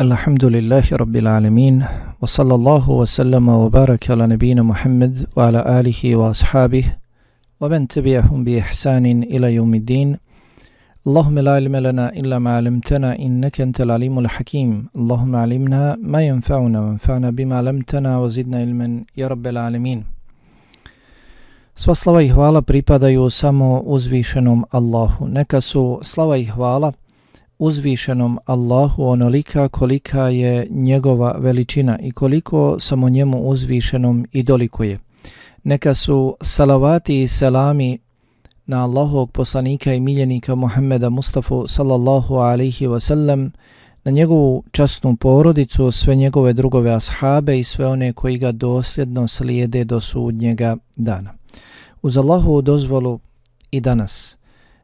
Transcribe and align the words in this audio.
الحمد 0.00 0.44
لله 0.44 0.84
رب 0.92 1.16
العالمين 1.16 1.76
وصلى 2.22 2.54
الله 2.54 2.90
وسلم 2.90 3.48
وبارك 3.48 4.10
على 4.10 4.26
نبينا 4.26 4.62
محمد 4.62 5.26
وعلى 5.36 5.80
آله 5.80 6.16
وأصحابه 6.16 6.84
ومن 7.60 7.88
تبعهم 7.88 8.44
بإحسان 8.44 9.06
إلى 9.22 9.54
يوم 9.54 9.74
الدين 9.74 10.08
اللهم 11.06 11.38
لا 11.38 11.52
علم 11.54 11.76
لنا 11.76 12.06
إلا 12.20 12.36
ما 12.38 12.56
علمتنا 12.56 13.18
إنك 13.18 13.60
أنت 13.60 13.80
العليم 13.80 14.18
الحكيم 14.18 14.70
اللهم 14.96 15.32
علمنا 15.36 15.82
ما 16.12 16.20
ينفعنا 16.30 16.78
وانفعنا 16.84 17.28
بما 17.30 17.54
علمتنا 17.60 18.10
وزدنا 18.18 18.58
علما 18.58 18.88
يا 19.16 19.26
رب 19.28 19.46
العالمين 19.46 20.00
Sva 21.76 21.94
slava 21.94 22.22
i 22.22 22.28
hvala 22.28 22.62
pripadaju 22.62 23.30
samo 23.30 23.78
uzvišenom 23.80 24.64
Allahu. 24.70 25.28
Neka 25.28 25.60
su 25.60 26.00
slava 26.02 26.36
i 26.36 26.44
hvala 26.44 26.92
uzvišenom 27.61 28.39
Allahu 28.45 29.03
onolika 29.03 29.67
kolika 29.67 30.27
je 30.27 30.67
njegova 30.69 31.35
veličina 31.39 31.99
i 31.99 32.11
koliko 32.11 32.79
samo 32.79 33.09
njemu 33.09 33.37
uzvišenom 33.49 34.27
i 34.31 34.43
dolikuje. 34.43 34.99
Neka 35.63 35.93
su 35.93 36.37
salavati 36.41 37.21
i 37.21 37.27
selami 37.27 37.99
na 38.65 38.83
Allahovog 38.83 39.31
poslanika 39.31 39.93
i 39.93 39.99
miljenika 39.99 40.55
Muhammeda 40.55 41.09
Mustafa 41.09 41.67
sallallahu 41.67 42.35
alaihi 42.35 42.87
wasallam, 42.87 43.49
na 44.03 44.11
njegovu 44.11 44.63
časnu 44.71 45.15
porodicu, 45.15 45.91
sve 45.91 46.15
njegove 46.15 46.53
drugove 46.53 46.91
ashabe 46.91 47.59
i 47.59 47.63
sve 47.63 47.87
one 47.87 48.13
koji 48.13 48.37
ga 48.37 48.51
dosljedno 48.51 49.27
slijede 49.27 49.83
do 49.83 49.99
sudnjega 49.99 50.77
dana. 50.95 51.33
Uz 52.01 52.17
Allahovu 52.17 52.61
dozvolu 52.61 53.19
i 53.71 53.79
danas– 53.79 54.37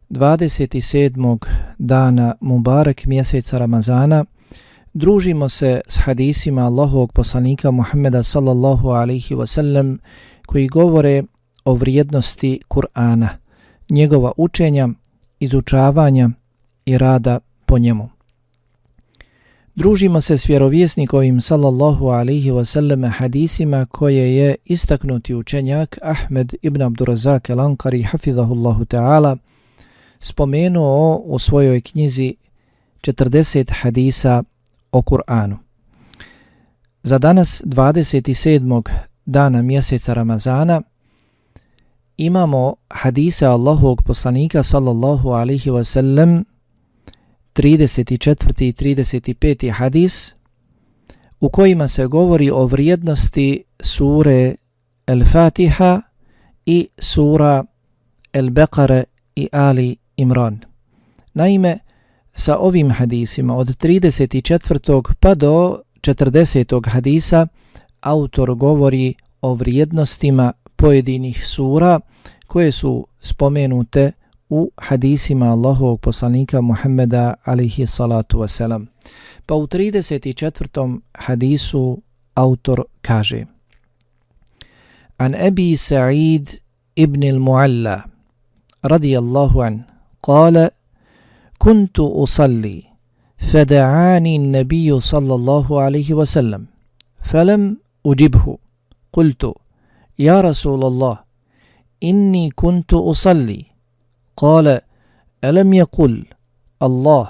27. 0.09 1.38
dana 1.79 2.35
Mubarak 2.41 3.05
mjeseca 3.05 3.57
Ramazana 3.57 4.25
družimo 4.93 5.49
se 5.49 5.81
s 5.88 5.98
hadisima 5.98 6.65
Allahovog 6.65 7.13
poslanika 7.13 7.71
Muhammeda 7.71 8.23
sallallahu 8.23 8.90
alaihi 8.90 9.35
wasallam 9.35 9.98
koji 10.45 10.67
govore 10.67 11.23
o 11.65 11.73
vrijednosti 11.73 12.59
Kur'ana, 12.70 13.27
njegova 13.90 14.32
učenja, 14.37 14.90
izučavanja 15.40 16.29
i 16.85 16.98
rada 16.98 17.39
po 17.65 17.77
njemu. 17.77 18.10
Družimo 19.76 20.21
se 20.21 20.37
s 20.37 20.49
vjerovjesnikovim 20.49 21.41
sallallahu 21.41 22.07
alaihi 22.07 22.51
wasallam 22.51 23.12
hadisima 23.12 23.85
koje 23.85 24.35
je 24.35 24.55
istaknuti 24.65 25.35
učenjak 25.35 25.98
Ahmed 26.01 26.54
ibn 26.62 26.82
Abdurazak 26.82 27.49
el-Ankari 27.49 28.04
hafidhahullahu 28.04 28.85
ta'ala 28.85 29.37
spomenuo 30.20 31.15
u 31.15 31.40
svojoj 31.40 31.82
knjizi 31.82 32.35
40 33.01 33.73
hadisa 33.82 34.43
o 34.91 35.01
Kur'anu. 35.01 35.57
Za 37.04 37.18
danas 37.18 37.63
27. 37.65 38.82
dana 39.26 39.62
mjeseca 39.62 40.13
Ramazana 40.13 40.82
imamo 42.18 42.76
hadise 42.90 43.45
Allahovog 43.45 44.04
poslanika 44.04 44.63
sallallahu 44.63 45.29
alaihi 45.29 45.70
wa 45.70 45.84
sallam 45.84 46.43
34. 47.54 48.65
i 48.65 48.73
35. 48.73 49.71
hadis 49.71 50.35
u 51.40 51.49
kojima 51.49 51.88
se 51.88 52.07
govori 52.07 52.51
o 52.51 52.65
vrijednosti 52.65 53.63
sure 53.79 54.55
El-Fatiha 55.07 56.01
i 56.65 56.88
sura 56.99 57.63
El-Beqare 58.34 59.04
i 59.35 59.49
Ali 59.51 59.98
Imran. 60.18 60.60
Naime, 61.34 61.79
sa 62.34 62.57
ovim 62.57 62.91
hadisima 62.91 63.55
od 63.55 63.68
34. 63.68 65.13
pa 65.19 65.35
do 65.35 65.81
40. 66.01 66.90
hadisa 66.90 67.47
autor 68.01 68.56
govori 68.56 69.13
o 69.41 69.53
vrijednostima 69.53 70.53
pojedinih 70.75 71.47
sura 71.47 72.00
koje 72.47 72.72
su 72.72 73.07
spomenute 73.22 74.11
u 74.50 74.72
hadisima 74.78 75.45
Allahovog 75.45 76.00
poslanika 76.00 76.61
Muhammeda 76.61 77.34
alihi 77.44 77.88
salatu 77.88 78.38
wasalam. 78.38 78.85
Pa 79.45 79.55
u 79.55 79.67
34. 79.67 80.99
hadisu 81.13 82.01
autor 82.35 82.84
kaže 83.01 83.45
An 85.17 85.35
Ebi 85.35 85.78
Sa'id 85.78 86.59
ibn 86.95 87.23
al-Mu'alla 87.23 88.01
radijallahu 88.81 89.61
an 89.61 89.97
قال 90.23 90.69
كنت 91.59 92.00
أصلي 92.00 92.83
فدعاني 93.38 94.35
النبي 94.35 95.00
صلى 95.00 95.35
الله 95.35 95.81
عليه 95.81 96.13
وسلم 96.13 96.66
فلم 97.22 97.78
أجبه. 98.05 98.57
قلت 99.13 99.53
يا 100.19 100.41
رسول 100.41 100.83
الله 100.83 101.19
إني 102.03 102.50
كنت 102.50 102.94
أصلي. 102.94 103.66
قال 104.38 104.81
ألم 105.44 105.73
يقل 105.73 106.25
الله 106.84 107.29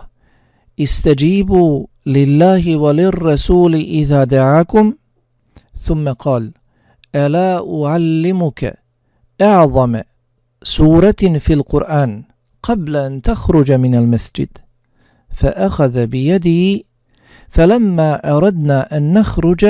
استجيبوا 0.80 1.86
لله 2.06 2.78
وللرسول 2.78 3.76
إذا 3.76 4.24
دعاكم؟ 4.24 4.94
ثم 5.80 6.12
قال 6.12 6.52
ألا 7.16 7.84
أعلمك 7.86 8.78
أعظم 9.42 10.02
سورة 10.64 11.22
في 11.40 11.54
القرآن؟ 11.54 12.24
قبل 12.68 12.96
أن 12.96 13.22
تخرج 13.22 13.72
من 13.72 13.96
المسجد. 13.96 14.52
فأخذ 15.30 16.06
بيدي 16.06 16.86
فلما 17.50 18.38
أردنا 18.38 18.98
أن 18.98 19.14
نخرج 19.14 19.64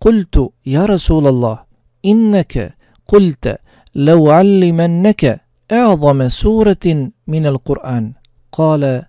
قلت 0.00 0.50
يا 0.66 0.86
رسول 0.86 1.26
الله 1.26 1.56
إنك 2.04 2.54
قلت 3.08 3.58
لو 3.94 4.30
علمنك 4.30 5.40
أعظم 5.72 6.28
سورة 6.28 6.86
من 7.26 7.46
القرآن. 7.46 8.12
قال 8.52 9.02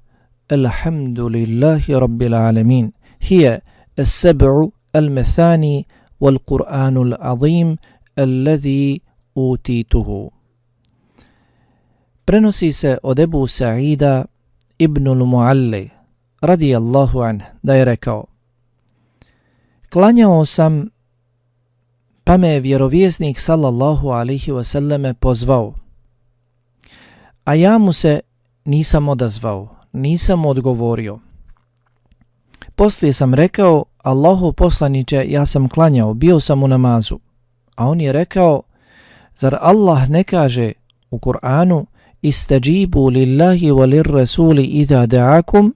الحمد 0.51 1.19
لله 1.19 1.83
رب 1.89 2.21
العالمين. 2.21 2.91
هي 3.21 3.61
السبع 3.99 4.67
المثاني 4.95 5.87
والقرآن 6.19 6.97
العظيم 6.97 7.77
الذي 8.19 9.01
أوتيته. 9.37 10.31
Prenosi 12.25 12.73
se 12.73 12.97
od 13.03 13.19
Ebu 13.19 13.47
Sa'ida 13.47 14.25
ibn 14.77 15.07
al-Mualli 15.07 15.89
radijallahu 16.41 17.21
anh 17.21 17.41
da 17.63 17.75
je 17.75 17.85
rekao 17.85 18.25
Klanjao 19.89 20.45
sam 20.45 20.89
pa 22.23 22.37
me 22.37 22.59
vjerovjesnik 22.59 23.39
sallallahu 23.39 24.09
alihi 24.09 24.51
wasallame 24.51 25.13
pozvao 25.13 25.73
a 27.45 27.53
ja 27.53 27.77
mu 27.77 27.93
se 27.93 28.19
nisam 28.65 29.09
odazvao, 29.09 29.75
nisam 29.93 30.45
odgovorio. 30.45 31.19
Poslije 32.75 33.13
sam 33.13 33.33
rekao, 33.33 33.85
Allahu 33.97 34.53
poslaniće, 34.53 35.25
ja 35.27 35.45
sam 35.45 35.69
klanjao, 35.69 36.13
bio 36.13 36.39
sam 36.39 36.63
u 36.63 36.67
namazu. 36.67 37.19
A 37.75 37.87
on 37.87 38.01
je 38.01 38.11
rekao, 38.11 38.61
zar 39.35 39.57
Allah 39.61 40.09
ne 40.09 40.23
kaže 40.23 40.71
u 41.11 41.17
Kur'anu, 41.19 41.85
istajibu 42.23 43.09
lillahi 43.09 43.71
walir 43.71 44.11
rasuli 44.13 44.63
idha 44.63 45.05
da'akum 45.07 45.71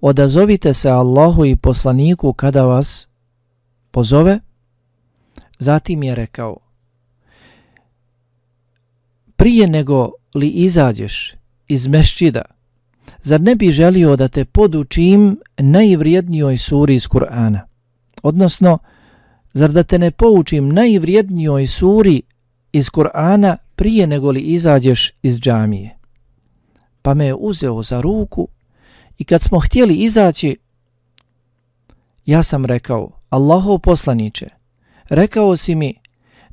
odazovite 0.00 0.74
se 0.74 0.90
Allahu 0.90 1.44
i 1.44 1.56
poslaniku 1.56 2.32
kada 2.32 2.62
vas 2.62 3.08
pozove. 3.90 4.40
Zatim 5.58 6.02
je 6.02 6.14
rekao 6.14 6.56
prije 9.36 9.66
nego 9.66 10.10
li 10.34 10.48
izađeš 10.48 11.34
iz 11.68 11.86
mešćida 11.86 12.42
zar 13.22 13.40
ne 13.40 13.54
bi 13.54 13.72
želio 13.72 14.16
da 14.16 14.28
te 14.28 14.44
podučim 14.44 15.40
najvrijednijoj 15.58 16.56
suri 16.56 16.94
iz 16.94 17.08
Kur'ana? 17.08 17.60
Odnosno 18.22 18.78
zar 19.52 19.70
da 19.70 19.82
te 19.82 19.98
ne 19.98 20.10
poučim 20.10 20.68
najvrijednijoj 20.68 21.66
suri 21.66 22.22
iz 22.72 22.90
Kur'ana 22.90 23.56
prije 23.80 24.06
nego 24.06 24.30
li 24.30 24.40
izađeš 24.40 25.10
iz 25.22 25.40
džamije. 25.40 25.96
Pa 27.02 27.14
me 27.14 27.26
je 27.26 27.34
uzeo 27.34 27.82
za 27.82 28.00
ruku 28.00 28.48
i 29.18 29.24
kad 29.24 29.42
smo 29.42 29.58
htjeli 29.60 29.94
izaći, 29.94 30.56
ja 32.26 32.42
sam 32.42 32.64
rekao, 32.64 33.10
Allahov 33.28 33.78
poslaniće, 33.78 34.48
rekao 35.08 35.56
si 35.56 35.74
mi 35.74 35.94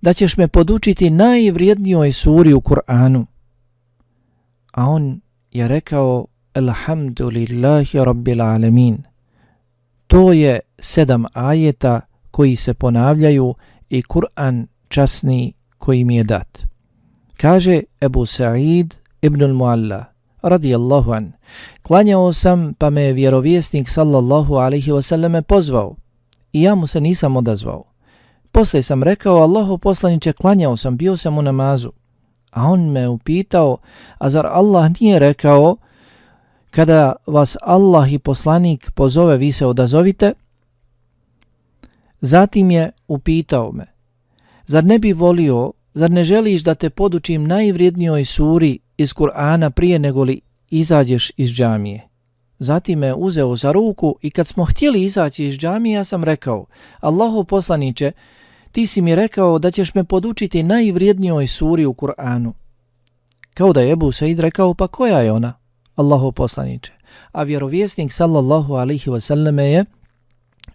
da 0.01 0.13
ćeš 0.13 0.37
me 0.37 0.47
podučiti 0.47 1.09
najvrijednijoj 1.09 2.11
suri 2.11 2.53
u 2.53 2.61
Kur'anu. 2.61 3.25
A 4.71 4.85
on 4.85 5.21
je 5.51 5.67
rekao, 5.67 6.25
Alhamdulillahi 6.53 7.97
Rabbil 7.97 8.41
Alamin. 8.41 9.03
To 10.07 10.33
je 10.33 10.59
sedam 10.79 11.25
ajeta 11.33 12.01
koji 12.31 12.55
se 12.55 12.73
ponavljaju 12.73 13.55
i 13.89 14.01
Kur'an 14.01 14.67
časni 14.87 15.53
koji 15.77 16.03
mi 16.03 16.15
je 16.15 16.23
dat. 16.23 16.67
Kaže 17.37 17.83
Ebu 18.01 18.25
Sa'id 18.25 18.95
ibn 19.21 19.41
al-Mualla, 19.43 20.05
radijallahu 20.41 21.11
an. 21.11 21.31
Klanjao 21.81 22.33
sam 22.33 22.73
pa 22.73 22.89
me 22.89 23.01
je 23.01 23.13
vjerovjesnik 23.13 23.89
sallallahu 23.89 24.55
alaihi 24.55 24.91
wasallam 24.91 25.41
pozvao 25.41 25.95
i 26.53 26.61
ja 26.61 26.75
mu 26.75 26.87
se 26.87 27.01
nisam 27.01 27.37
odazvao. 27.37 27.83
Posle 28.51 28.81
sam 28.81 29.03
rekao 29.03 29.37
Allahu 29.37 29.77
poslaniće 29.77 30.33
klanjao 30.33 30.77
sam, 30.77 30.97
bio 30.97 31.17
sam 31.17 31.37
u 31.37 31.41
namazu. 31.41 31.91
A 32.51 32.63
on 32.63 32.91
me 32.91 33.07
upitao, 33.07 33.77
a 34.17 34.29
zar 34.29 34.47
Allah 34.47 34.91
nije 34.99 35.19
rekao 35.19 35.77
kada 36.71 37.15
vas 37.27 37.57
Allah 37.61 38.13
i 38.13 38.19
poslanik 38.19 38.91
pozove 38.91 39.37
vi 39.37 39.51
se 39.51 39.65
odazovite? 39.65 40.33
Zatim 42.21 42.71
je 42.71 42.91
upitao 43.07 43.71
me, 43.71 43.85
zar 44.67 44.83
ne 44.83 44.99
bi 44.99 45.13
volio, 45.13 45.71
zar 45.97 46.11
ne 46.11 46.23
želiš 46.23 46.63
da 46.63 46.75
te 46.75 46.89
podučim 46.89 47.47
najvrijednijoj 47.47 48.25
suri 48.25 48.79
iz 48.97 49.13
Kur'ana 49.13 49.69
prije 49.69 49.99
nego 49.99 50.23
li 50.23 50.41
izađeš 50.69 51.31
iz 51.37 51.49
džamije? 51.49 52.07
Zatim 52.59 52.99
me 52.99 53.13
uzeo 53.13 53.55
za 53.55 53.71
ruku 53.71 54.15
i 54.21 54.31
kad 54.31 54.47
smo 54.47 54.65
htjeli 54.65 55.03
izaći 55.03 55.45
iz 55.45 55.57
džamije, 55.57 55.93
ja 55.93 56.03
sam 56.03 56.23
rekao, 56.23 56.65
Allahu 56.99 57.43
poslaniće, 57.43 58.11
ti 58.71 58.87
si 58.87 59.01
mi 59.01 59.15
rekao 59.15 59.59
da 59.59 59.71
ćeš 59.71 59.93
me 59.93 60.03
podučiti 60.03 60.63
najvrijednijoj 60.63 61.47
suri 61.47 61.85
u 61.85 61.93
Kur'anu. 61.93 62.51
Kao 63.53 63.73
da 63.73 63.81
je 63.81 63.91
Ebu 63.91 64.11
Said 64.11 64.39
rekao, 64.39 64.73
pa 64.73 64.87
koja 64.87 65.19
je 65.19 65.31
ona? 65.31 65.53
Allahu 65.95 66.31
poslaniće. 66.31 66.93
A 67.31 67.43
vjerovjesnik 67.43 68.13
sallallahu 68.13 68.73
alihi 68.73 69.09
wasallam 69.09 69.59
je 69.61 69.85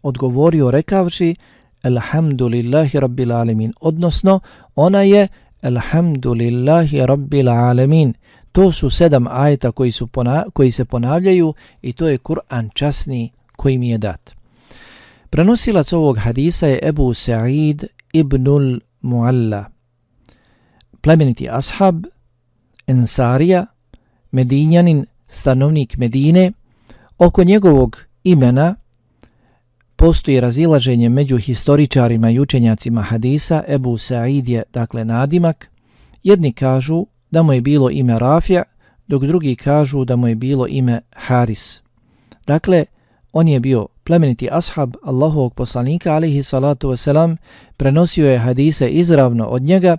odgovorio 0.03 0.71
rekavši 0.71 1.35
Alhamdulillahi 1.83 3.01
rabbil 3.01 3.33
alemin. 3.33 3.73
Odnosno, 3.81 4.41
ona 4.75 5.03
je 5.03 5.29
Elhamdulillahi 5.63 7.07
rabbil 7.07 7.49
alemin. 7.49 8.15
To 8.53 8.73
su 8.73 8.91
sedam 8.91 9.27
ajeta 9.27 9.73
koji, 9.73 9.91
su 9.91 10.07
pona 10.07 10.45
koji 10.53 10.71
se 10.71 10.85
ponavljaju 10.85 11.55
i 11.83 11.93
to 11.93 12.09
je 12.09 12.19
Kur'an 12.19 12.71
časni 12.75 13.33
koji 13.57 13.79
mi 13.79 13.89
je 13.89 13.99
dat. 13.99 14.35
Prenosilac 15.31 15.93
ovog 15.93 16.19
hadisa 16.19 16.67
je 16.67 16.81
Ebu 16.83 17.15
Sa'id 17.15 17.85
ibnul 18.13 18.81
Mualla, 19.01 19.65
plemeniti 21.01 21.49
ashab, 21.51 22.05
ensarija, 22.87 23.67
medinjanin, 24.31 25.07
stanovnik 25.29 25.97
Medine. 25.97 26.53
Oko 27.19 27.45
njegovog 27.45 28.05
imena 28.25 28.75
postoji 30.03 30.41
razilaženje 30.41 31.09
među 31.09 31.39
historičarima 31.39 32.31
i 32.31 32.41
učenjacima 32.41 33.03
hadisa. 33.03 33.63
Ebu 33.69 33.99
Sa'id 33.99 34.49
je, 34.49 34.63
dakle, 34.73 35.05
nadimak. 35.05 35.71
Jedni 36.23 36.53
kažu 36.53 37.07
da 37.31 37.43
mu 37.43 37.53
je 37.53 37.61
bilo 37.61 37.91
ime 37.91 38.19
Rafja, 38.19 38.63
dok 39.07 39.25
drugi 39.25 39.57
kažu 39.57 40.05
da 40.05 40.17
mu 40.17 40.29
je 40.29 40.35
bilo 40.35 40.67
ime 40.67 41.01
Haris. 41.13 41.83
Dakle, 42.47 42.85
on 43.33 43.49
je 43.49 43.61
bio 43.61 43.89
plemeniti 44.05 44.49
ashab 44.53 44.95
Allahovog 45.03 45.55
poslanika, 45.55 46.15
alihi 46.15 46.43
salatu 46.43 46.89
wasalam, 46.89 47.37
prenosio 47.77 48.31
je 48.31 48.39
hadise 48.39 48.89
izravno 48.89 49.47
od 49.47 49.63
njega 49.63 49.97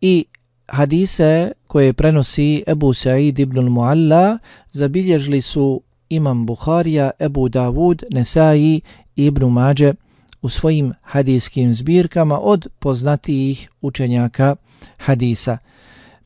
i 0.00 0.24
hadise 0.66 1.52
koje 1.66 1.92
prenosi 1.92 2.64
Ebu 2.66 2.94
Sa'id 2.94 3.38
ibn 3.38 3.58
Mu'alla 3.58 4.38
zabilježili 4.72 5.40
su 5.40 5.82
imam 6.08 6.46
Bukharija, 6.46 7.10
Ebu 7.18 7.48
Davud, 7.48 8.02
Nesai 8.10 8.80
Ibn 9.16 9.44
Mađe 9.44 9.94
u 10.42 10.48
svojim 10.48 10.92
hadijskim 11.02 11.74
zbirkama 11.74 12.40
od 12.40 12.66
poznatijih 12.78 13.70
učenjaka 13.80 14.56
hadisa. 14.96 15.58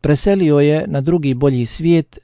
Preselio 0.00 0.58
je 0.58 0.84
na 0.86 1.00
drugi 1.00 1.34
bolji 1.34 1.66
svijet 1.66 2.18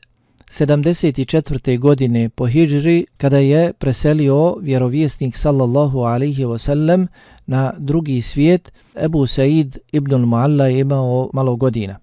74. 0.51 1.79
godine 1.79 2.29
po 2.29 2.47
Hidžri 2.47 3.07
kada 3.17 3.39
je 3.39 3.73
preselio 3.73 4.57
vjerovjesnik 4.61 5.37
sallallahu 5.37 6.01
alaihi 6.01 6.45
wasallam 6.45 7.07
na 7.47 7.73
drugi 7.79 8.23
svijet. 8.23 8.73
Ebu 8.95 9.27
Said 9.27 9.79
ibn 9.93 10.15
Mu'alla 10.15 10.65
je 10.65 10.81
imao 10.81 11.31
malo 11.33 11.57
godina. 11.57 11.99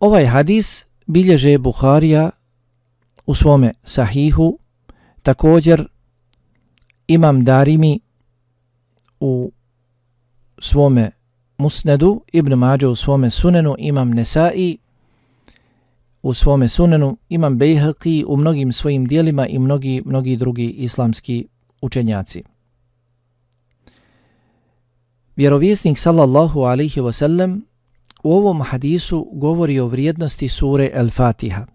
Ovaj 0.00 0.26
hadis 0.26 0.86
bilježe 1.06 1.58
Buharija 1.58 2.30
u 3.26 3.34
svome 3.34 3.72
sahihu, 3.84 4.58
također 5.22 5.88
imam 7.06 7.44
Darimi 7.44 8.00
u 9.20 9.52
svome 10.58 11.10
musnedu, 11.58 12.22
Ibn 12.32 12.54
Mađe 12.54 12.86
u 12.86 12.94
svome 12.94 13.30
sunenu, 13.30 13.74
imam 13.78 14.10
Nesai 14.10 14.78
u 16.22 16.34
svome 16.34 16.68
sunenu, 16.68 17.16
imam 17.28 17.58
Bejhaqi 17.58 18.24
u 18.26 18.36
mnogim 18.36 18.72
svojim 18.72 19.06
dijelima 19.06 19.46
i 19.46 19.58
mnogi, 19.58 20.02
mnogi 20.04 20.36
drugi 20.36 20.68
islamski 20.68 21.46
učenjaci. 21.82 22.42
Vjerovjesnik 25.36 25.98
sallallahu 25.98 26.60
alaihi 26.60 27.00
wasallam 27.00 27.60
u 28.22 28.32
ovom 28.32 28.62
hadisu 28.62 29.28
govori 29.32 29.80
o 29.80 29.86
vrijednosti 29.86 30.48
sure 30.48 30.90
El-Fatiha. 30.94 31.66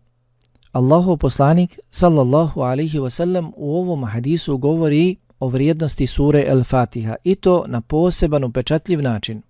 Allahu 0.76 1.18
poslanik 1.18 1.80
sallallahu 1.92 2.62
alaihi 2.62 3.00
wasallam 3.00 3.52
u 3.56 3.78
ovom 3.78 4.04
hadisu 4.04 4.58
govori 4.58 5.16
o 5.40 5.48
vrijednosti 5.48 6.08
sure 6.08 6.44
El-Fatiha 6.48 7.16
i 7.24 7.36
to 7.36 7.64
na 7.68 7.82
poseban 7.82 8.44
upečatljiv 8.44 9.02
način. 9.02 9.42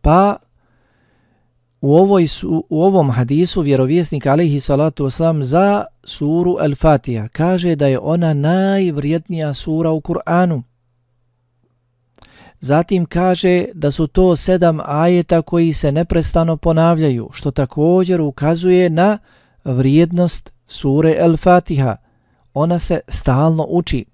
Pa 0.00 0.36
u, 1.80 1.94
ovoj 1.94 2.26
su, 2.26 2.64
u 2.68 2.82
ovom 2.82 3.10
hadisu 3.10 3.60
vjerovjesnik 3.60 4.26
alaihi 4.26 4.60
salatu 4.60 5.04
wasalam 5.04 5.42
za 5.42 5.84
suru 6.04 6.56
El-Fatiha 6.60 7.28
kaže 7.28 7.76
da 7.76 7.86
je 7.86 7.98
ona 7.98 8.34
najvrijednija 8.34 9.54
sura 9.54 9.90
u 9.90 10.00
Kur'anu. 10.00 10.62
Zatim 12.64 13.06
kaže 13.06 13.64
da 13.74 13.90
su 13.90 14.06
to 14.06 14.36
sedam 14.36 14.78
ajeta 14.84 15.42
koji 15.42 15.72
se 15.72 15.92
neprestano 15.92 16.56
ponavljaju, 16.56 17.28
što 17.32 17.50
također 17.50 18.20
ukazuje 18.20 18.90
na 18.90 19.18
vrijednost 19.64 20.52
sure 20.66 21.16
El-Fatiha. 21.18 21.96
Ona 22.54 22.78
se 22.78 23.00
stalno 23.08 23.66
uči. 23.68 24.04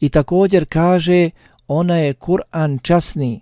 I 0.00 0.08
također 0.08 0.66
kaže 0.68 1.30
ona 1.68 1.96
je 1.96 2.14
Kur'an 2.14 2.78
časni 2.82 3.40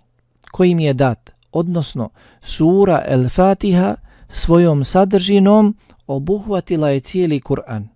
kojim 0.51 0.79
je 0.79 0.93
dat, 0.93 1.31
odnosno 1.51 2.09
sura 2.41 3.03
El-Fatiha 3.07 3.95
svojom 4.29 4.85
sadržinom 4.85 5.77
obuhvatila 6.07 6.89
je 6.89 6.99
cijeli 6.99 7.41
Kur'an. 7.41 7.87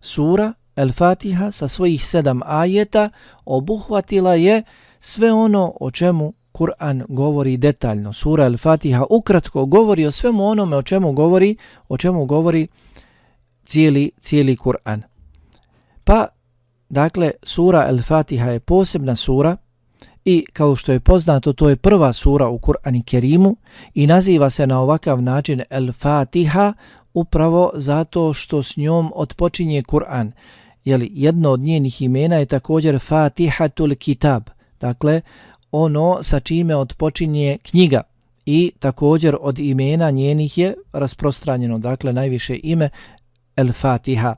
Sura 0.00 0.52
El-Fatiha 0.76 1.50
sa 1.50 1.68
svojih 1.68 2.06
sedam 2.06 2.40
ajeta 2.44 3.10
obuhvatila 3.44 4.34
je 4.34 4.62
sve 5.00 5.32
ono 5.32 5.72
o 5.80 5.90
čemu 5.90 6.32
Kur'an 6.52 7.04
govori 7.08 7.56
detaljno. 7.56 8.12
Sura 8.12 8.44
Al-Fatiha 8.44 9.04
ukratko 9.10 9.66
govori 9.66 10.06
o 10.06 10.12
svemu 10.12 10.46
onome 10.46 10.76
o 10.76 10.82
čemu 10.82 11.12
govori, 11.12 11.56
o 11.88 11.96
čemu 11.96 12.24
govori 12.24 12.68
cijeli, 13.64 14.10
cijeli 14.20 14.56
Kur'an. 14.56 15.02
Pa, 16.04 16.26
dakle, 16.88 17.30
sura 17.42 17.86
Al-Fatiha 17.90 18.48
je 18.48 18.60
posebna 18.60 19.16
sura 19.16 19.56
i 20.24 20.44
kao 20.52 20.76
što 20.76 20.92
je 20.92 21.00
poznato, 21.00 21.52
to 21.52 21.68
je 21.68 21.76
prva 21.76 22.12
sura 22.12 22.48
u 22.48 22.58
Kur'ani 22.58 23.04
Kerimu 23.04 23.56
i 23.94 24.06
naziva 24.06 24.50
se 24.50 24.66
na 24.66 24.80
ovakav 24.80 25.22
način 25.22 25.62
Al-Fatiha 25.70 26.72
upravo 27.14 27.70
zato 27.74 28.32
što 28.32 28.62
s 28.62 28.76
njom 28.76 29.12
otpočinje 29.14 29.82
Kur'an. 29.82 30.30
Jeli, 30.84 31.10
jedno 31.12 31.50
od 31.50 31.60
njenih 31.60 32.02
imena 32.02 32.36
je 32.36 32.46
također 32.46 32.98
Fatihatul 32.98 33.94
Kitab– 33.94 34.42
dakle 34.80 35.20
ono 35.72 36.18
sa 36.22 36.40
čime 36.40 36.76
odpočinje 36.76 37.58
knjiga 37.62 38.02
i 38.46 38.72
također 38.78 39.36
od 39.40 39.58
imena 39.58 40.10
njenih 40.10 40.58
je 40.58 40.74
rasprostranjeno, 40.92 41.78
dakle 41.78 42.12
najviše 42.12 42.58
ime 42.62 42.88
El 43.56 43.72
Fatiha. 43.72 44.34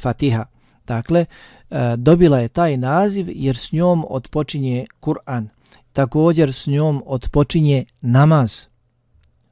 Fatiha. 0.00 0.44
Dakle, 0.86 1.24
e, 1.70 1.96
dobila 1.96 2.38
je 2.38 2.48
taj 2.48 2.76
naziv 2.76 3.26
jer 3.30 3.56
s 3.56 3.72
njom 3.72 4.04
odpočinje 4.08 4.86
Kur'an. 5.00 5.48
Također 5.92 6.52
s 6.52 6.66
njom 6.66 7.02
odpočinje 7.06 7.84
namaz. 8.00 8.64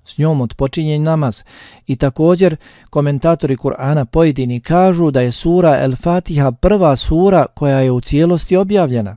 S 0.04 0.18
njom 0.18 0.40
odpočinje 0.40 0.98
namaz. 0.98 1.42
I 1.86 1.96
također 1.96 2.56
komentatori 2.90 3.56
Kur'ana 3.56 4.04
pojedini 4.04 4.60
kažu 4.60 5.10
da 5.10 5.20
je 5.20 5.32
sura 5.32 5.78
El 5.78 5.96
Fatiha 5.96 6.52
prva 6.52 6.96
sura 6.96 7.46
koja 7.54 7.80
je 7.80 7.90
u 7.90 8.00
cijelosti 8.00 8.56
objavljena 8.56 9.16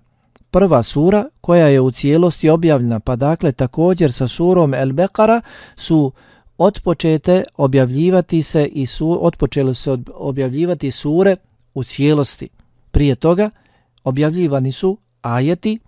prva 0.51 0.83
sura 0.83 1.25
koja 1.41 1.67
je 1.67 1.81
u 1.81 1.91
cijelosti 1.91 2.49
objavljena, 2.49 2.99
pa 2.99 3.15
dakle 3.15 3.51
također 3.51 4.11
sa 4.11 4.27
surom 4.27 4.73
El 4.73 4.91
Bekara 4.91 5.41
su 5.75 6.11
otpočete 6.57 7.43
objavljivati 7.57 8.41
se 8.41 8.65
i 8.65 8.85
su 8.85 9.25
otpočeli 9.25 9.75
se 9.75 9.97
objavljivati 10.13 10.91
sure 10.91 11.35
u 11.73 11.83
cijelosti. 11.83 12.49
Prije 12.91 13.15
toga 13.15 13.49
objavljivani 14.03 14.71
su 14.71 14.97
ajeti 15.21 15.79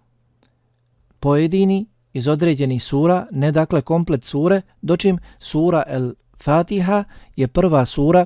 pojedini 1.20 1.86
iz 2.14 2.28
određenih 2.28 2.84
sura, 2.84 3.28
ne 3.32 3.52
dakle 3.52 3.82
komplet 3.82 4.24
sure, 4.24 4.62
dočim 4.82 5.20
sura 5.40 5.84
El 5.88 6.14
Fatiha 6.44 7.04
je 7.36 7.48
prva 7.48 7.86
sura 7.86 8.26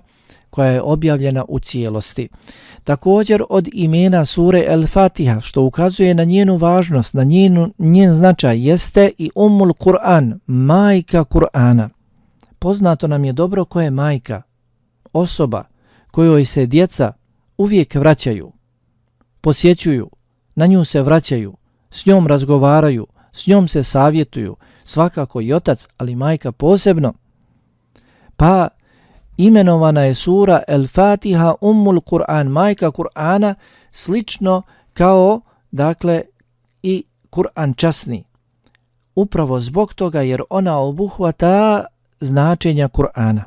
koja 0.49 0.69
je 0.69 0.81
objavljena 0.81 1.45
u 1.47 1.59
cijelosti. 1.59 2.29
Također 2.83 3.43
od 3.49 3.69
imena 3.73 4.25
sure 4.25 4.63
El 4.67 4.87
Fatiha, 4.87 5.39
što 5.39 5.63
ukazuje 5.63 6.13
na 6.13 6.23
njenu 6.23 6.57
važnost, 6.57 7.13
na 7.13 7.23
njenu, 7.23 7.73
njen 7.77 8.13
značaj, 8.13 8.67
jeste 8.67 9.11
i 9.17 9.29
Umul 9.35 9.73
Kur'an, 9.73 10.39
majka 10.47 11.23
Kur'ana. 11.23 11.89
Poznato 12.59 13.07
nam 13.07 13.25
je 13.25 13.33
dobro 13.33 13.65
ko 13.65 13.81
je 13.81 13.91
majka, 13.91 14.41
osoba 15.13 15.63
kojoj 16.11 16.45
se 16.45 16.65
djeca 16.65 17.13
uvijek 17.57 17.95
vraćaju, 17.95 18.51
posjećuju, 19.41 20.09
na 20.55 20.65
nju 20.65 20.85
se 20.85 21.01
vraćaju, 21.01 21.57
s 21.89 22.05
njom 22.05 22.27
razgovaraju, 22.27 23.07
s 23.33 23.47
njom 23.47 23.67
se 23.67 23.83
savjetuju, 23.83 24.55
svakako 24.83 25.41
i 25.41 25.53
otac, 25.53 25.87
ali 25.97 26.15
majka 26.15 26.51
posebno. 26.51 27.13
Pa 28.37 28.67
imenovana 29.37 30.01
je 30.01 30.15
sura 30.15 30.63
El 30.67 30.87
Fatiha 30.87 31.55
Ummul 31.61 32.01
Kur'an, 32.01 32.47
majka 32.47 32.91
Kur'ana, 32.91 33.55
slično 33.91 34.61
kao, 34.93 35.41
dakle, 35.71 36.21
i 36.83 37.03
Kur'an 37.29 37.73
časni. 37.73 38.23
Upravo 39.15 39.59
zbog 39.59 39.93
toga 39.93 40.21
jer 40.21 40.41
ona 40.49 40.79
obuhvata 40.79 41.85
značenja 42.19 42.87
Kur'ana. 42.87 43.41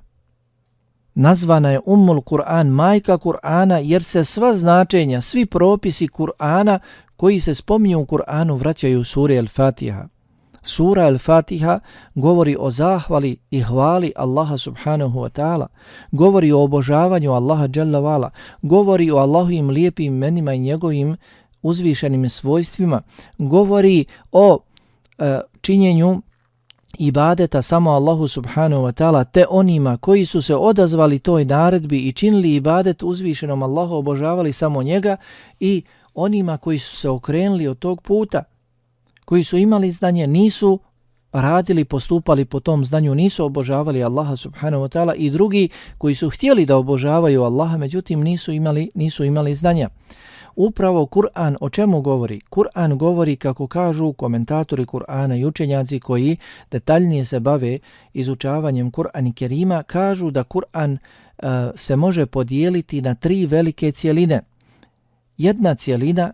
Nazvana 1.15 1.71
je 1.71 1.81
Ummul 1.87 2.21
Kur'an, 2.21 2.69
majka 2.69 3.19
Kur'ana, 3.19 3.79
jer 3.83 4.05
se 4.05 4.25
sva 4.25 4.55
značenja, 4.55 5.21
svi 5.21 5.47
propisi 5.47 6.09
Kur'ana 6.09 6.79
koji 7.17 7.41
se 7.41 7.55
spominju 7.55 8.01
u 8.01 8.07
Kur'anu 8.07 8.59
vraćaju 8.59 9.01
u 9.01 9.05
suri 9.05 9.37
El 9.37 9.49
Fatiha. 9.49 10.09
Sura 10.69 11.07
Al-Fatiha 11.07 11.81
govori 12.15 12.57
o 12.59 12.71
zahvali 12.71 13.37
i 13.51 13.63
hvali 13.63 14.13
Allaha 14.17 14.59
subhanahu 14.59 15.21
wa 15.21 15.29
ta'ala, 15.29 15.67
govori 16.13 16.53
o 16.53 16.63
obožavanju 16.63 17.33
Allaha 17.33 17.69
jalla 17.75 18.01
vala, 18.01 18.31
govori 18.63 19.11
o 19.11 19.17
Allahovim 19.17 19.71
lijepim 19.71 20.15
menima 20.15 20.55
i 20.55 20.59
njegovim 20.59 21.17
uzvišenim 21.63 22.29
svojstvima, 22.29 23.03
govori 23.39 24.05
o 24.33 24.59
e, 25.19 25.41
činjenju 25.61 26.23
ibadeta 26.99 27.63
samo 27.63 27.91
Allahu 27.91 28.29
subhanahu 28.29 28.83
wa 28.83 28.93
ta'ala 28.93 29.25
te 29.25 29.45
onima 29.51 29.97
koji 29.97 30.27
su 30.27 30.43
se 30.43 30.57
odazvali 30.57 31.19
toj 31.19 31.45
naredbi 31.45 31.99
i 31.99 32.13
činili 32.13 32.55
ibadet 32.55 33.03
uzvišenom 33.03 33.63
Allahu, 33.63 33.95
obožavali 33.95 34.53
samo 34.53 34.83
njega 34.83 35.17
i 35.61 35.83
onima 36.15 36.57
koji 36.57 36.79
su 36.79 36.97
se 36.97 37.09
okrenuli 37.09 37.69
od 37.69 37.79
tog 37.79 38.03
puta, 38.03 38.45
koji 39.29 39.45
su 39.45 39.59
imali 39.59 39.91
znanje, 39.91 40.27
nisu 40.27 40.79
radili, 41.33 41.85
postupali 41.85 42.45
po 42.45 42.61
tom 42.61 42.85
znanju, 42.85 43.15
nisu 43.15 43.45
obožavali 43.45 44.05
Allaha 44.05 44.37
subhanahu 44.37 44.85
wa 44.85 44.89
ta'ala 44.89 45.15
i 45.17 45.31
drugi 45.31 45.69
koji 45.99 46.15
su 46.15 46.31
htjeli 46.31 46.67
da 46.67 46.77
obožavaju 46.77 47.43
Allaha, 47.43 47.77
međutim 47.77 48.21
nisu 48.21 48.53
imali, 48.53 48.91
nisu 48.95 49.25
imali 49.25 49.55
znanja. 49.55 49.89
Upravo 50.57 51.07
Kur'an 51.07 51.57
o 51.61 51.71
čemu 51.71 52.01
govori? 52.01 52.41
Kur'an 52.51 52.97
govori 52.97 53.37
kako 53.37 53.67
kažu 53.67 54.13
komentatori 54.13 54.87
Kur'ana 54.87 55.37
i 55.41 55.45
učenjaci 55.45 56.01
koji 56.01 56.37
detaljnije 56.71 57.25
se 57.25 57.41
bave 57.41 57.79
izučavanjem 58.13 58.91
Kur'an 58.91 59.29
i 59.29 59.33
Kerima, 59.33 59.83
kažu 59.83 60.31
da 60.31 60.45
Kur'an 60.45 60.93
uh, 60.93 61.49
se 61.77 61.97
može 61.97 62.27
podijeliti 62.27 63.01
na 63.01 63.15
tri 63.15 63.47
velike 63.47 63.93
cijeline. 63.93 64.41
Jedna 65.37 65.75
cijelina 65.75 66.33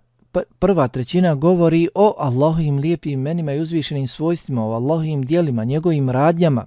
prva 0.58 0.88
trećina 0.88 1.34
govori 1.34 1.88
o 1.94 2.14
Allahovim 2.18 2.78
lijepim 2.78 3.12
imenima 3.12 3.52
i 3.52 3.60
uzvišenim 3.60 4.08
svojstvima, 4.08 4.66
o 4.66 4.72
Allahovim 4.72 5.24
dijelima, 5.24 5.64
njegovim 5.64 6.10
radnjama, 6.10 6.66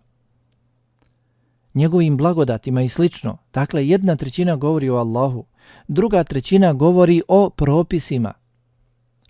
njegovim 1.74 2.18
blagodatima 2.18 2.82
i 2.82 2.90
slično. 2.90 3.38
Dakle, 3.54 3.88
jedna 3.88 4.16
trećina 4.16 4.56
govori 4.56 4.90
o 4.90 4.96
Allahu, 4.96 5.46
druga 5.88 6.24
trećina 6.24 6.74
govori 6.74 7.22
o 7.28 7.50
propisima, 7.50 8.34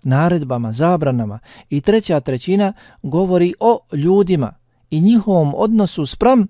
naredbama, 0.02 0.72
zabranama 0.72 1.38
i 1.70 1.80
treća 1.80 2.20
trećina 2.20 2.72
govori 3.02 3.54
o 3.60 3.78
ljudima 3.92 4.54
i 4.90 5.00
njihovom 5.00 5.52
odnosu 5.56 6.06
spram 6.06 6.46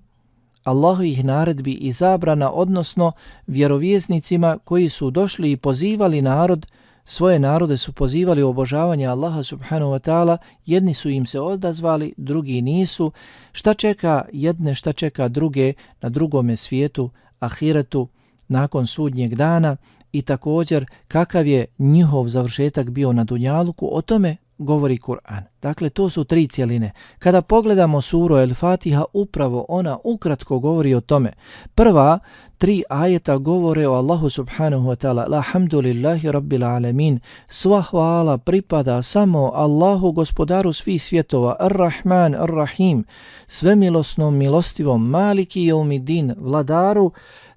Allahovih 0.63 1.25
naredbi 1.25 1.73
i 1.73 1.91
zabrana, 1.91 2.51
odnosno 2.51 3.11
vjerovjesnicima 3.47 4.57
koji 4.63 4.89
su 4.89 5.11
došli 5.11 5.51
i 5.51 5.57
pozivali 5.57 6.21
narod 6.21 6.67
Svoje 7.11 7.39
narode 7.39 7.77
su 7.77 7.93
pozivali 7.93 8.43
u 8.43 8.49
obožavanje 8.49 9.07
Allaha 9.07 9.43
subhanahu 9.43 9.91
wa 9.91 9.99
ta'ala, 9.99 10.37
jedni 10.65 10.93
su 10.93 11.09
im 11.09 11.25
se 11.25 11.39
odazvali, 11.39 12.13
drugi 12.17 12.61
nisu. 12.61 13.11
Šta 13.51 13.73
čeka 13.73 14.25
jedne, 14.33 14.75
šta 14.75 14.93
čeka 14.93 15.27
druge 15.27 15.73
na 16.01 16.09
drugome 16.09 16.55
svijetu, 16.55 17.09
ahiretu, 17.39 18.07
nakon 18.47 18.87
sudnjeg 18.87 19.35
dana 19.35 19.77
i 20.11 20.21
također 20.21 20.85
kakav 21.07 21.47
je 21.47 21.65
njihov 21.79 22.27
završetak 22.27 22.89
bio 22.89 23.13
na 23.13 23.23
Dunjaluku, 23.23 23.89
o 23.91 24.01
tome 24.01 24.37
govori 24.59 24.97
Kur'an. 24.97 25.43
Dakle, 25.61 25.89
to 25.89 26.09
su 26.09 26.23
tri 26.23 26.47
cijeline. 26.47 26.91
Kada 27.19 27.41
pogledamo 27.41 28.01
suru 28.01 28.37
El 28.37 28.53
Fatiha, 28.53 29.03
upravo 29.13 29.65
ona 29.69 29.97
ukratko 30.03 30.59
govori 30.59 30.93
o 30.93 31.01
tome. 31.01 31.33
Prva, 31.75 32.19
tri 32.57 32.83
ajeta 32.89 33.37
govore 33.37 33.87
o 33.87 33.93
Allahu 33.93 34.29
subhanahu 34.29 34.87
wa 34.89 34.95
ta'ala. 34.95 35.25
Alhamdulillahi 35.31 36.31
rabbil 36.31 36.63
alamin. 36.63 37.19
Sva 37.47 37.81
hvala 37.81 38.37
pripada 38.37 39.01
samo 39.01 39.51
Allahu 39.55 40.11
gospodaru 40.11 40.73
svih 40.73 41.03
svjetova. 41.03 41.55
Ar-Rahman, 41.59 42.35
Ar-Rahim. 42.35 43.03
Svemilosnom, 43.47 44.37
milostivom, 44.37 45.09
maliki 45.09 45.61
je 45.61 45.73
umidin, 45.73 46.35
vladaru 46.37 47.11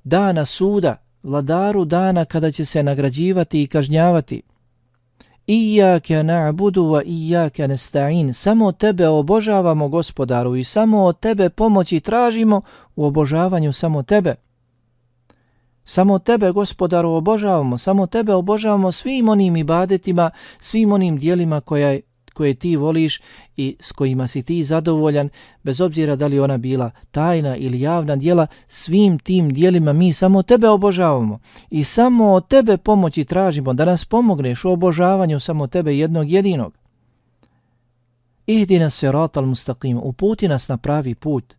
dana 0.05 0.45
suda, 0.45 0.97
vladaru 1.23 1.85
dana 1.85 2.25
kada 2.25 2.51
će 2.51 2.65
se 2.65 2.83
nagrađivati 2.83 3.63
i 3.63 3.67
kažnjavati. 3.67 4.43
Iyaka 5.53 6.23
na'budu 6.23 6.83
wa 6.93 7.01
iyaka 7.05 7.67
nasta'in. 7.67 8.33
Samo 8.33 8.73
tebe 8.73 9.09
obožavamo, 9.09 9.89
gospodaru, 9.89 10.57
i 10.57 10.65
samo 10.65 11.05
od 11.05 11.21
tebe 11.21 11.49
pomoći 11.51 12.01
tražimo 12.01 12.63
u 12.97 13.05
obožavanju 13.05 13.73
samo 13.73 14.03
tebe. 14.03 14.35
Samo 15.85 16.19
tebe, 16.19 16.53
gospodaru, 16.53 17.11
obožavamo, 17.11 17.79
samo 17.79 18.07
tebe 18.07 18.35
obožavamo 18.35 18.93
svim 18.93 19.29
onim 19.29 19.57
ibadetima, 19.57 20.31
svim 20.61 20.93
onim 20.93 21.19
dijelima 21.19 21.61
koja 21.61 21.99
koje 22.33 22.55
ti 22.55 22.77
voliš 22.77 23.21
i 23.57 23.77
s 23.81 23.93
kojima 23.93 24.27
si 24.27 24.43
ti 24.43 24.65
zadovoljan, 24.65 25.29
bez 25.62 25.81
obzira 25.81 26.17
da 26.17 26.27
li 26.27 26.41
ona 26.41 26.59
bila 26.59 26.91
tajna 27.11 27.57
ili 27.57 27.81
javna 27.81 28.17
dijela, 28.17 28.47
svim 28.69 29.19
tim 29.19 29.53
dijelima 29.53 29.93
mi 29.93 30.12
samo 30.12 30.43
tebe 30.43 30.69
obožavamo 30.69 31.39
i 31.71 31.85
samo 31.85 32.33
od 32.33 32.49
tebe 32.49 32.77
pomoći 32.77 33.25
tražimo 33.25 33.73
da 33.73 33.85
nas 33.85 34.05
pomogneš 34.05 34.65
u 34.65 34.71
obožavanju 34.71 35.41
samo 35.41 35.67
tebe 35.67 35.97
jednog 35.97 36.31
jedinog. 36.31 36.75
Ihdina 38.47 38.91
sirat 38.91 39.37
al 39.37 39.45
mustaqim, 39.47 40.01
uputi 40.03 40.49
nas 40.49 40.69
na 40.69 40.77
pravi 40.77 41.15
put, 41.15 41.55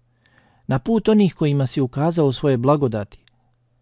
na 0.68 0.80
put 0.80 1.10
onih 1.10 1.36
kojima 1.36 1.68
si 1.68 1.82
ukazao 1.82 2.32
svoje 2.32 2.58
blagodati. 2.58 3.24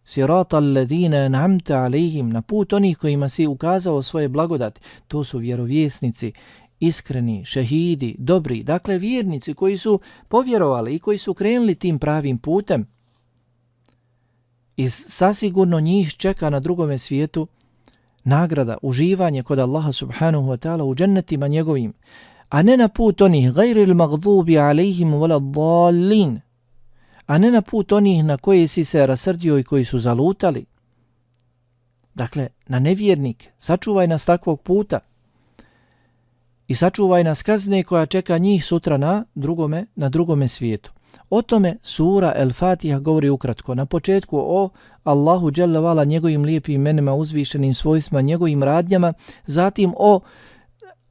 Sirata 0.04 0.58
al 0.58 0.74
ladina 0.74 1.30
namta 1.30 1.84
alihim, 1.84 2.30
na 2.30 2.42
put 2.42 2.74
onih 2.74 2.98
kojima 2.98 3.30
si 3.30 3.48
ukazao 3.48 4.04
svoje 4.04 4.28
blagodati, 4.28 4.82
to 5.08 5.24
su 5.24 5.38
vjerovjesnici, 5.38 6.32
iskreni, 6.82 7.46
šehidi, 7.46 8.16
dobri, 8.18 8.64
dakle 8.64 8.98
vjernici 8.98 9.54
koji 9.54 9.78
su 9.78 10.00
povjerovali 10.28 10.96
i 10.96 11.00
koji 11.00 11.18
su 11.18 11.34
krenuli 11.34 11.76
tim 11.76 12.00
pravim 12.00 12.38
putem. 12.38 12.86
I 14.78 14.90
sasigurno 14.90 15.80
njih 15.80 16.14
čeka 16.14 16.50
na 16.50 16.60
drugome 16.60 16.98
svijetu 16.98 17.48
nagrada, 18.24 18.78
uživanje 18.82 19.44
kod 19.44 19.60
Allaha 19.60 19.92
subhanahu 19.92 20.48
wa 20.48 20.58
ta'ala 20.58 20.84
u 20.84 20.96
džennetima 20.96 21.48
njegovim, 21.48 21.94
a 22.50 22.62
ne 22.62 22.78
na 22.78 22.88
put 22.88 23.22
onih 23.22 23.54
gajril 23.54 23.94
magdubi 23.94 24.58
alaihim 24.58 25.12
wala 25.12 25.54
dallin, 25.54 26.42
a 27.26 27.38
ne 27.38 27.52
na 27.52 27.62
put 27.62 27.92
onih 27.92 28.26
na 28.26 28.38
koje 28.38 28.68
si 28.68 28.84
se 28.84 29.08
rasrdio 29.08 29.60
i 29.60 29.64
koji 29.64 29.86
su 29.86 30.00
zalutali. 30.00 30.66
Dakle, 32.14 32.48
na 32.68 32.80
nevjernik, 32.80 33.48
sačuvaj 33.60 34.08
nas 34.08 34.26
takvog 34.26 34.62
puta– 34.62 35.00
i 36.72 36.76
sačuvaj 36.76 37.24
nas 37.24 37.44
kazne 37.44 37.84
koja 37.84 38.06
čeka 38.06 38.38
njih 38.38 38.66
sutra 38.66 38.98
na 38.98 39.26
drugome, 39.36 39.86
na 39.96 40.10
drugome 40.10 40.48
svijetu. 40.48 40.92
O 41.30 41.42
tome 41.42 41.78
sura 41.84 42.34
El 42.36 42.54
Fatiha 42.54 43.00
govori 43.00 43.30
ukratko. 43.30 43.76
Na 43.76 43.86
početku 43.86 44.38
o 44.38 44.70
Allahu 45.04 45.52
dželle 45.52 46.06
njegovim 46.06 46.44
lijepim 46.44 46.76
imenima, 46.76 47.14
uzvišenim 47.14 47.74
svojstvima, 47.74 48.22
njegovim 48.22 48.64
radnjama, 48.64 49.14
zatim 49.46 49.94
o 49.98 50.20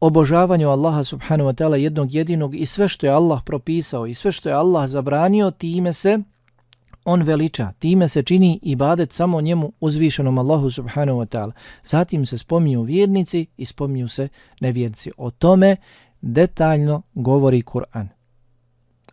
obožavanju 0.00 0.68
Allaha 0.68 1.04
subhanahu 1.04 1.50
wa 1.50 1.54
ta'ala 1.54 1.74
jednog 1.74 2.14
jedinog 2.14 2.54
i 2.54 2.66
sve 2.66 2.88
što 2.88 3.06
je 3.06 3.12
Allah 3.12 3.40
propisao 3.44 4.06
i 4.06 4.14
sve 4.14 4.32
što 4.32 4.48
je 4.48 4.54
Allah 4.54 4.88
zabranio, 4.88 5.50
time 5.50 5.92
se 5.92 6.18
on 7.04 7.22
veliča, 7.22 7.72
time 7.78 8.08
se 8.08 8.22
čini 8.22 8.58
ibadet 8.62 9.12
samo 9.12 9.40
njemu 9.40 9.72
uzvišenom 9.80 10.38
Allahu 10.38 10.70
subhanahu 10.70 11.18
wa 11.18 11.26
ta'ala. 11.26 11.52
Zatim 11.84 12.26
se 12.26 12.38
spominju 12.38 12.82
vjernici 12.82 13.46
i 13.56 13.64
spominju 13.64 14.08
se 14.08 14.28
nevjernici. 14.60 15.10
O 15.16 15.30
tome 15.30 15.76
detaljno 16.20 17.02
govori 17.14 17.62
Kur'an. 17.62 18.08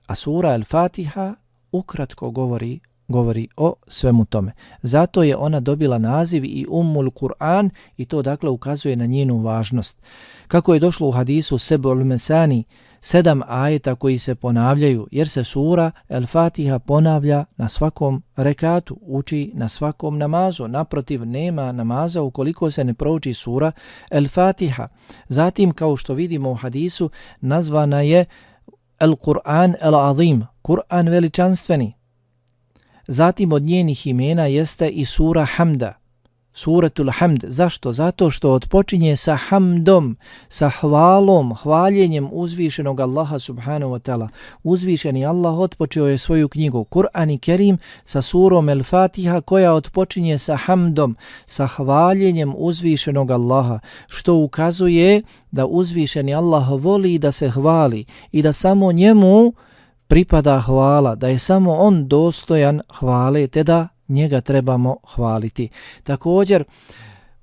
A 0.07 0.15
sura 0.15 0.49
Al-Fatiha 0.49 1.35
ukratko 1.71 2.31
govori 2.31 2.79
govori 3.07 3.47
o 3.57 3.73
svemu 3.87 4.25
tome. 4.25 4.51
Zato 4.81 5.23
je 5.23 5.37
ona 5.37 5.59
dobila 5.59 5.97
naziv 5.97 6.45
i 6.45 6.65
Ummul 6.69 7.11
Kur'an 7.11 7.69
i 7.97 8.05
to 8.05 8.21
dakle 8.21 8.49
ukazuje 8.49 8.95
na 8.95 9.05
njenu 9.05 9.37
važnost. 9.37 10.01
Kako 10.47 10.73
je 10.73 10.79
došlo 10.79 11.07
u 11.07 11.11
hadisu 11.11 11.57
Sebul 11.57 12.03
Mesani, 12.03 12.63
sedam 13.07 13.41
ajeta 13.47 13.95
koji 13.95 14.17
se 14.17 14.35
ponavljaju, 14.35 15.07
jer 15.11 15.29
se 15.29 15.43
sura 15.43 15.91
El 16.09 16.25
Fatiha 16.25 16.79
ponavlja 16.79 17.45
na 17.57 17.67
svakom 17.67 18.23
rekatu, 18.35 18.97
uči 19.01 19.51
na 19.53 19.69
svakom 19.69 20.17
namazu. 20.17 20.67
Naprotiv, 20.67 21.25
nema 21.25 21.71
namaza 21.71 22.21
ukoliko 22.21 22.71
se 22.71 22.83
ne 22.83 22.93
prouči 22.93 23.33
sura 23.33 23.71
El 24.09 24.27
Fatiha. 24.27 24.87
Zatim, 25.29 25.71
kao 25.71 25.97
što 25.97 26.13
vidimo 26.13 26.51
u 26.51 26.55
hadisu, 26.55 27.09
nazvana 27.41 28.01
je 28.01 28.25
El 28.99 29.15
Kur'an 29.15 29.75
El 29.81 29.95
Azim, 29.95 30.43
Kur'an 30.61 31.09
veličanstveni. 31.09 31.93
Zatim 33.07 33.53
od 33.53 33.61
njenih 33.61 34.07
imena 34.07 34.45
jeste 34.45 34.89
i 34.89 35.05
sura 35.05 35.45
Hamda, 35.45 35.93
suratul 36.57 37.09
hamd. 37.11 37.43
Zašto? 37.47 37.93
Zato 37.93 38.29
što 38.29 38.51
odpočinje 38.51 39.17
sa 39.17 39.35
hamdom, 39.35 40.17
sa 40.49 40.69
hvalom, 40.69 41.55
hvaljenjem 41.55 42.29
uzvišenog 42.31 42.99
Allaha 42.99 43.39
subhanahu 43.39 43.91
wa 43.93 43.99
ta'ala. 43.99 44.27
Uzvišeni 44.63 45.25
Allah 45.25 45.59
odpočeo 45.59 46.07
je 46.07 46.17
svoju 46.17 46.49
knjigu 46.49 46.83
Kur'an 46.83 47.29
i 47.33 47.37
Kerim 47.37 47.77
sa 48.03 48.21
surom 48.21 48.69
El 48.69 48.83
Fatiha 48.83 49.41
koja 49.41 49.73
odpočinje 49.73 50.37
sa 50.37 50.55
hamdom, 50.55 51.15
sa 51.45 51.67
hvaljenjem 51.67 52.53
uzvišenog 52.57 53.31
Allaha, 53.31 53.79
što 54.07 54.35
ukazuje 54.35 55.21
da 55.51 55.65
uzvišeni 55.65 56.33
Allah 56.33 56.67
voli 56.69 57.19
da 57.19 57.31
se 57.31 57.49
hvali 57.49 58.05
i 58.31 58.41
da 58.41 58.53
samo 58.53 58.91
njemu 58.91 59.53
pripada 60.07 60.59
hvala, 60.59 61.15
da 61.15 61.27
je 61.27 61.39
samo 61.39 61.73
on 61.73 62.07
dostojan 62.07 62.81
hvale, 62.99 63.47
te 63.47 63.63
da 63.63 63.87
njega 64.07 64.41
trebamo 64.41 64.97
hvaliti. 65.15 65.69
Također, 66.03 66.63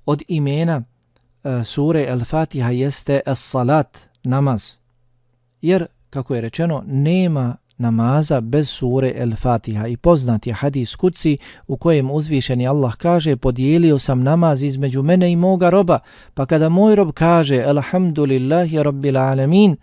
od 0.05 0.23
imena 0.27 0.83
e, 1.43 1.63
sure 1.63 2.05
El-Fatiha 2.09 2.69
jeste 2.69 3.19
Es-Salat, 3.25 3.97
namaz. 4.23 4.77
Jer, 5.61 5.85
kako 6.09 6.35
je 6.35 6.41
rečeno, 6.41 6.83
nema 6.87 7.55
namaza 7.77 8.41
bez 8.41 8.69
sure 8.69 9.13
El-Fatiha. 9.15 9.87
I 9.87 9.97
poznat 9.97 10.47
je 10.47 10.53
hadis 10.53 10.95
kuci 10.95 11.37
u 11.67 11.77
kojem 11.77 12.11
uzvišeni 12.11 12.67
Allah 12.67 12.95
kaže 12.95 13.35
podijelio 13.35 13.99
sam 13.99 14.23
namaz 14.23 14.63
između 14.63 15.03
mene 15.03 15.31
i 15.31 15.35
moga 15.35 15.69
roba, 15.69 15.99
pa 16.33 16.45
kada 16.45 16.69
moj 16.69 16.95
rob 16.95 17.11
kaže 17.11 17.63
Alhamdulillahi 17.63 18.83
Rabbil 18.83 19.17
Alamin, 19.17 19.77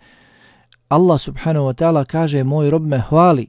Allah 0.87 1.21
subhanahu 1.21 1.65
wa 1.65 1.73
ta'ala 1.73 2.05
kaže 2.05 2.43
moj 2.43 2.69
rob 2.69 2.85
me 2.87 2.99
hvali 2.99 3.47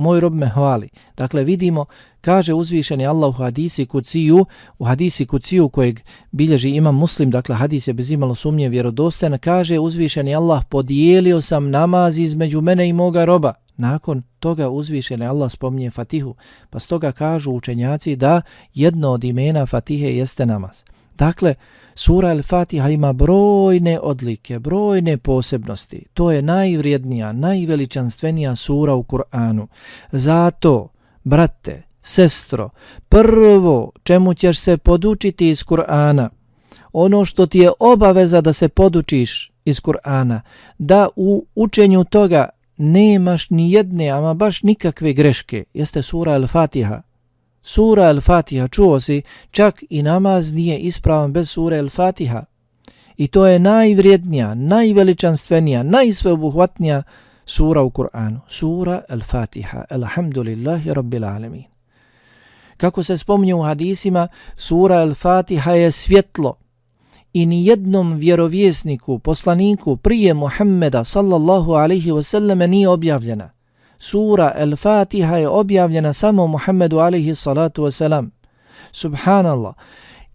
moj 0.00 0.20
rob 0.20 0.34
me 0.34 0.48
hvali. 0.48 0.88
Dakle, 1.16 1.44
vidimo, 1.44 1.84
kaže 2.20 2.54
uzvišeni 2.54 3.06
Allah 3.06 3.28
u 3.28 3.42
hadisi 3.42 3.86
kuciju, 3.86 4.46
u 4.78 4.84
hadisi 4.84 5.26
kuciju 5.26 5.68
kojeg 5.68 6.00
bilježi 6.30 6.70
ima 6.70 6.92
muslim, 6.92 7.30
dakle, 7.30 7.54
hadis 7.54 7.88
je 7.88 7.94
bez 7.94 8.10
imalo 8.10 8.34
sumnje 8.34 8.68
vjerodostojan, 8.68 9.38
kaže 9.38 9.78
uzvišeni 9.78 10.34
Allah, 10.34 10.64
podijelio 10.64 11.40
sam 11.40 11.70
namaz 11.70 12.18
između 12.18 12.60
mene 12.60 12.88
i 12.88 12.92
moga 12.92 13.24
roba. 13.24 13.54
Nakon 13.76 14.22
toga 14.38 14.68
uzvišeni 14.68 15.26
Allah 15.26 15.52
spominje 15.52 15.90
Fatihu, 15.90 16.34
pa 16.70 16.78
stoga 16.78 17.12
kažu 17.12 17.52
učenjaci 17.52 18.16
da 18.16 18.42
jedno 18.74 19.10
od 19.10 19.24
imena 19.24 19.66
Fatihe 19.66 20.16
jeste 20.16 20.46
namaz. 20.46 20.82
Dakle, 21.18 21.54
Sura 21.94 22.28
Al-Fatiha 22.28 22.88
ima 22.88 23.12
brojne 23.12 24.00
odlike, 24.00 24.58
brojne 24.58 25.16
posebnosti. 25.16 26.06
To 26.14 26.30
je 26.30 26.42
najvrijednija, 26.42 27.32
najveličanstvenija 27.32 28.56
sura 28.56 28.94
u 28.94 29.02
Kur'anu. 29.02 29.66
Zato, 30.12 30.88
brate, 31.24 31.82
sestro, 32.10 32.70
prvo 33.08 33.92
čemu 34.02 34.34
ćeš 34.34 34.58
se 34.58 34.76
podučiti 34.76 35.48
iz 35.48 35.64
Kur'ana, 35.64 36.28
ono 36.92 37.24
što 37.24 37.46
ti 37.46 37.58
je 37.58 37.70
obaveza 37.78 38.40
da 38.40 38.52
se 38.52 38.68
podučiš 38.68 39.52
iz 39.64 39.80
Kur'ana, 39.80 40.40
da 40.78 41.08
u 41.16 41.46
učenju 41.54 42.04
toga 42.04 42.48
nemaš 42.76 43.50
ni 43.50 43.72
jedne, 43.72 44.08
ama 44.08 44.34
baš 44.34 44.62
nikakve 44.62 45.12
greške, 45.12 45.64
jeste 45.74 46.02
sura 46.02 46.32
Al-Fatiha. 46.32 47.02
Sura 47.62 48.02
Al-Fatiha, 48.02 48.68
čuo 48.68 49.00
si, 49.00 49.22
čak 49.50 49.84
i 49.90 50.02
namaz 50.02 50.52
nije 50.52 50.78
ispravan 50.78 51.32
bez 51.32 51.50
sure 51.50 51.82
Al-Fatiha. 51.82 52.44
I 53.16 53.28
to 53.28 53.46
je 53.46 53.58
najvrijednija, 53.58 54.54
najveličanstvenija, 54.54 55.82
najsveobuhvatnija 55.82 57.02
sura 57.44 57.82
u 57.82 57.90
Kur'anu. 57.90 58.40
Sura 58.48 59.02
Al-Fatiha. 59.08 59.84
Alhamdulillahi 59.90 60.94
Rabbil 60.94 61.24
Alamin. 61.24 61.69
Kako 62.80 63.02
se 63.02 63.18
spominje 63.18 63.54
u 63.54 63.62
hadisima, 63.62 64.28
sura 64.56 64.96
Al-Fatiha 64.96 65.72
je 65.72 65.92
svjetlo. 65.92 66.54
I 67.32 67.46
ni 67.46 67.66
jednom 67.66 68.16
vjerovjesniku, 68.16 69.18
poslaniku 69.18 69.96
prije 69.96 70.34
Muhammeda 70.34 71.04
sallallahu 71.04 71.72
alaihi 71.72 72.10
wasallam 72.10 72.66
nije 72.66 72.88
objavljena. 72.88 73.50
Sura 73.98 74.52
El-Fatiha 74.56 75.36
je 75.36 75.48
objavljena 75.48 76.12
samo 76.12 76.46
Muhammedu 76.46 76.98
alaihi 76.98 77.34
salatu 77.34 77.82
wasalam. 77.82 78.30
Subhanallah, 78.92 79.74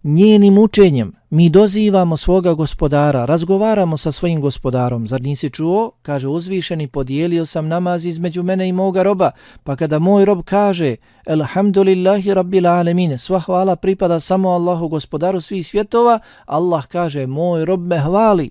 njenim 0.02 0.58
učenjem 0.58 1.12
mi 1.36 1.48
dozivamo 1.48 2.16
svoga 2.16 2.54
gospodara, 2.54 3.24
razgovaramo 3.24 3.96
sa 3.96 4.12
svojim 4.12 4.40
gospodarom. 4.40 5.08
Zar 5.08 5.22
nisi 5.22 5.50
čuo? 5.50 5.90
Kaže 6.02 6.28
uzvišeni, 6.28 6.86
podijelio 6.86 7.46
sam 7.46 7.68
namaz 7.68 8.06
između 8.06 8.42
mene 8.42 8.68
i 8.68 8.72
moga 8.72 9.02
roba. 9.02 9.30
Pa 9.64 9.76
kada 9.76 9.98
moj 9.98 10.24
rob 10.24 10.42
kaže, 10.44 10.96
Elhamdulillahi 11.26 12.34
rabbil 12.34 12.66
alemine, 12.66 13.18
sva 13.18 13.40
hvala 13.40 13.76
pripada 13.76 14.20
samo 14.20 14.50
Allahu 14.50 14.88
gospodaru 14.88 15.40
svih 15.40 15.66
svjetova, 15.66 16.18
Allah 16.46 16.86
kaže, 16.86 17.26
moj 17.26 17.64
rob 17.64 17.80
me 17.80 17.98
hvali. 17.98 18.50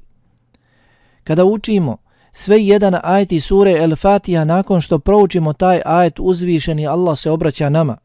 Kada 1.23 1.45
učimo, 1.45 1.97
sve 2.33 2.65
jedan 2.65 2.95
ajet 3.03 3.31
iz 3.31 3.45
sure 3.45 3.71
El 3.71 3.95
Fatiha 3.95 4.45
nakon 4.45 4.81
što 4.81 4.99
proučimo 4.99 5.53
taj 5.53 5.81
ajet 5.85 6.19
uzvišeni 6.19 6.87
Allah 6.87 7.17
se 7.17 7.31
obraća 7.31 7.69
nama. 7.69 8.04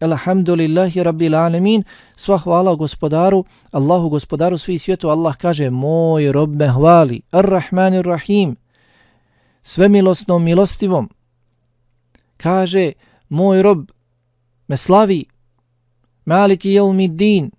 Elhamdulillahi 0.00 1.02
rabbil 1.02 1.34
alamin, 1.34 1.84
sva 2.16 2.38
hvala 2.38 2.74
gospodaru, 2.74 3.44
Allahu 3.70 4.08
gospodaru 4.08 4.58
svih 4.58 4.82
svijetu, 4.82 5.08
Allah 5.08 5.36
kaže, 5.36 5.70
moj 5.70 6.32
rob 6.32 6.54
me 6.56 6.68
hvali, 6.68 7.20
ar-Rahmanir 7.30 8.04
Rahim, 8.04 8.56
sve 9.62 9.88
milostnom 9.88 10.44
milostivom, 10.44 11.10
kaže, 12.36 12.92
moj 13.28 13.62
rob 13.62 13.90
me 14.68 14.76
slavi, 14.76 15.24
maliki 16.24 16.70
jelmi 16.70 17.08
din, 17.08 17.50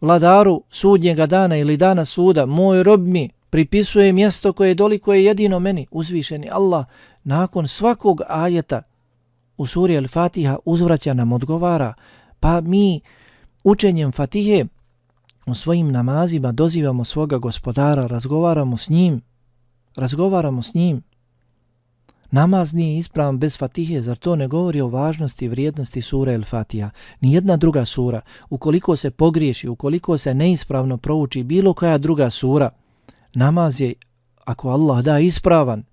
vladaru 0.00 0.62
sudnjega 0.70 1.26
dana 1.26 1.56
ili 1.56 1.76
dana 1.76 2.04
suda, 2.04 2.46
moj 2.46 2.82
rob 2.82 3.00
mi 3.00 3.30
pripisuje 3.50 4.12
mjesto 4.12 4.52
koje 4.52 4.74
doliko 4.74 5.14
je 5.14 5.24
jedino 5.24 5.58
meni, 5.58 5.86
uzvišeni 5.90 6.48
Allah, 6.50 6.84
nakon 7.24 7.68
svakog 7.68 8.20
ajeta 8.28 8.82
u 9.62 9.66
suri 9.66 9.96
Al-Fatiha 9.96 10.56
uzvraća 10.64 11.14
nam 11.14 11.32
odgovara, 11.32 11.94
pa 12.40 12.60
mi 12.60 13.00
učenjem 13.64 14.12
Fatihe 14.12 14.64
u 15.46 15.54
svojim 15.54 15.92
namazima 15.92 16.52
dozivamo 16.52 17.04
svoga 17.04 17.38
gospodara, 17.38 18.06
razgovaramo 18.06 18.76
s 18.76 18.88
njim, 18.88 19.20
razgovaramo 19.96 20.62
s 20.62 20.74
njim. 20.74 21.02
Namaz 22.30 22.72
nije 22.72 22.98
ispravan 22.98 23.38
bez 23.38 23.58
Fatihe, 23.58 24.02
zar 24.02 24.16
to 24.16 24.36
ne 24.36 24.48
govori 24.48 24.80
o 24.80 24.88
važnosti 24.88 25.44
i 25.44 25.48
vrijednosti 25.48 26.02
sure 26.02 26.34
El-Fatiha? 26.34 26.90
Nijedna 27.20 27.56
druga 27.56 27.84
sura, 27.84 28.20
ukoliko 28.50 28.96
se 28.96 29.10
pogriješi, 29.10 29.68
ukoliko 29.68 30.18
se 30.18 30.34
neispravno 30.34 30.96
prouči 30.96 31.42
bilo 31.42 31.74
koja 31.74 31.98
druga 31.98 32.30
sura, 32.30 32.70
namaz 33.34 33.80
je, 33.80 33.94
ako 34.44 34.70
Allah 34.70 35.04
da, 35.04 35.18
ispravan. 35.18 35.84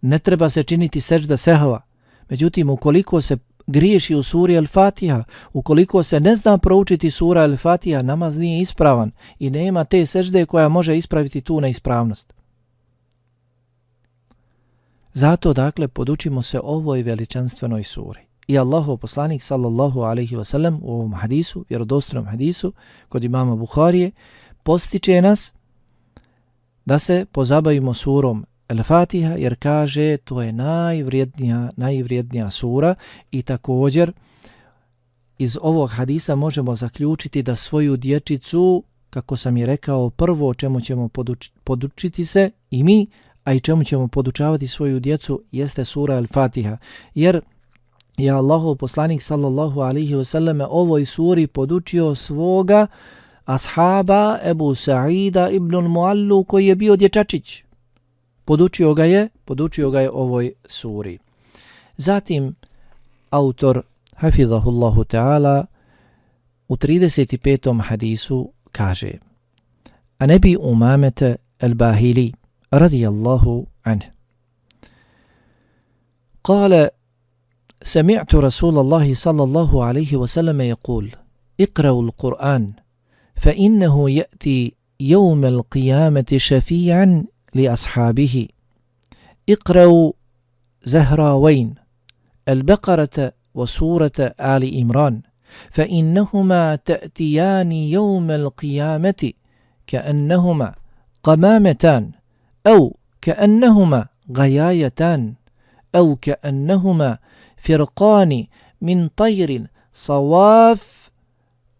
Ne 0.00 0.18
treba 0.18 0.50
se 0.50 0.62
činiti 0.62 1.00
sežda 1.00 1.36
sehava. 1.36 1.85
Međutim, 2.28 2.70
ukoliko 2.70 3.22
se 3.22 3.36
griješi 3.66 4.14
u 4.14 4.22
suri 4.22 4.54
Al-Fatiha, 4.54 5.24
ukoliko 5.52 6.02
se 6.02 6.20
ne 6.20 6.36
zna 6.36 6.58
proučiti 6.58 7.10
sura 7.10 7.48
Al-Fatiha, 7.48 8.02
namaz 8.02 8.38
nije 8.38 8.60
ispravan 8.60 9.10
i 9.38 9.50
nema 9.50 9.84
te 9.84 10.06
sežde 10.06 10.46
koja 10.46 10.68
može 10.68 10.98
ispraviti 10.98 11.40
tu 11.40 11.60
neispravnost. 11.60 12.32
Zato, 15.14 15.52
dakle, 15.52 15.88
podučimo 15.88 16.42
se 16.42 16.60
ovoj 16.64 17.02
veličanstvenoj 17.02 17.84
suri. 17.84 18.20
I 18.46 18.58
Allahu 18.58 18.96
poslanik 18.96 19.42
sallallahu 19.42 20.00
alaihi 20.00 20.36
wasallam 20.36 20.78
u 20.82 20.92
ovom 20.92 21.14
hadisu, 21.14 21.64
vjerodostronom 21.68 22.26
hadisu, 22.26 22.72
kod 23.08 23.24
imama 23.24 23.56
Bukharije, 23.56 24.10
postiče 24.62 25.22
nas 25.22 25.52
da 26.84 26.98
se 26.98 27.26
pozabavimo 27.32 27.94
surom 27.94 28.46
El-Fatiha 28.68 29.34
jer 29.38 29.56
kaže 29.58 30.16
to 30.16 30.42
je 30.42 30.52
najvrijednija, 30.52 31.70
najvrijednija 31.76 32.50
sura 32.50 32.94
i 33.30 33.42
također 33.42 34.12
iz 35.38 35.58
ovog 35.62 35.90
hadisa 35.90 36.34
možemo 36.34 36.76
zaključiti 36.76 37.42
da 37.42 37.56
svoju 37.56 37.96
dječicu 37.96 38.82
kako 39.10 39.36
sam 39.36 39.56
je 39.56 39.66
rekao, 39.66 40.10
prvo 40.10 40.54
čemu 40.54 40.80
ćemo 40.80 41.08
poduč, 41.08 41.50
podučiti 41.64 42.24
se 42.24 42.50
i 42.70 42.82
mi, 42.82 43.06
a 43.44 43.52
i 43.52 43.60
čemu 43.60 43.84
ćemo 43.84 44.08
podučavati 44.08 44.68
svoju 44.68 45.00
djecu, 45.00 45.42
jeste 45.52 45.84
sura 45.84 46.20
Al-Fatiha. 46.20 46.76
Jer 47.14 47.40
je 48.16 48.30
Allahov 48.30 48.74
poslanik 48.74 49.22
sallallahu 49.22 49.80
alihi 49.80 50.14
wasallam 50.14 50.66
ovoj 50.70 51.04
suri 51.04 51.46
podučio 51.46 52.14
svoga 52.14 52.86
ashaba 53.44 54.38
Ebu 54.44 54.74
Sa'ida 54.74 55.50
ibn 55.50 55.76
Muallu 55.76 56.44
koji 56.44 56.66
je 56.66 56.76
bio 56.76 56.96
dječačić 56.96 57.65
Podučio 58.45 58.93
ga 58.93 59.05
je, 59.05 59.29
podučio 59.45 59.89
ga 59.89 60.01
je 60.01 60.09
ovoj 60.09 60.53
suri. 60.69 61.17
Zatim 61.97 62.55
autor 63.29 63.81
hafizahullahu 64.15 65.03
ta'ala 65.03 65.65
u 66.67 66.75
35. 66.75 67.81
hadisu 67.81 68.51
kaže 68.71 69.11
A 70.17 70.25
nebi 70.25 70.57
umamete 70.59 71.35
al-Bahili 71.59 72.33
radijallahu 72.71 73.67
anhu. 73.83 74.11
قال 76.43 76.89
سمعت 77.83 78.35
رسول 78.35 78.77
الله 78.77 79.13
صلى 79.13 79.43
الله 79.43 79.83
عليه 79.85 80.15
وسلم 80.15 80.61
يقول 80.61 81.15
اقرأوا 81.59 82.03
القرآن 82.03 82.73
فإنه 83.35 84.09
يأتي 84.09 84.75
يوم 84.99 85.45
القيامة 85.45 86.25
شفيعا 86.37 87.23
لأصحابه. 87.56 88.48
اقرأوا 89.48 90.12
زهراوين 90.84 91.74
البقرة 92.48 93.32
وسورة 93.54 94.18
آل 94.40 94.80
إمران 94.80 95.22
فإنهما 95.70 96.76
تأتيان 96.76 97.72
يوم 97.72 98.30
القيامة 98.30 99.32
كأنهما 99.86 100.74
قمامتان 101.22 102.10
أو 102.66 102.96
كأنهما 103.20 104.06
غيايتان 104.36 105.34
أو 105.94 106.16
كأنهما 106.16 107.18
فرقان 107.56 108.46
من 108.80 109.08
طير 109.08 109.66
صواف 109.92 111.10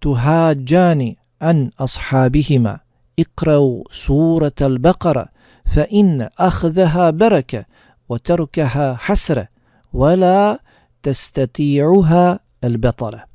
تهاجان 0.01 1.15
عن 1.43 1.71
أصحابهما. 1.81 2.81
اقرأوا 3.19 3.85
سورة 3.91 4.53
البقرة 4.61 5.36
فإن 5.66 6.30
أخذها 6.40 7.10
بركة 7.10 7.66
وتركها 8.10 8.96
حسرة 8.96 9.48
ولا 9.94 10.60
تستطيعها 11.04 12.40
البطلة 12.64 13.32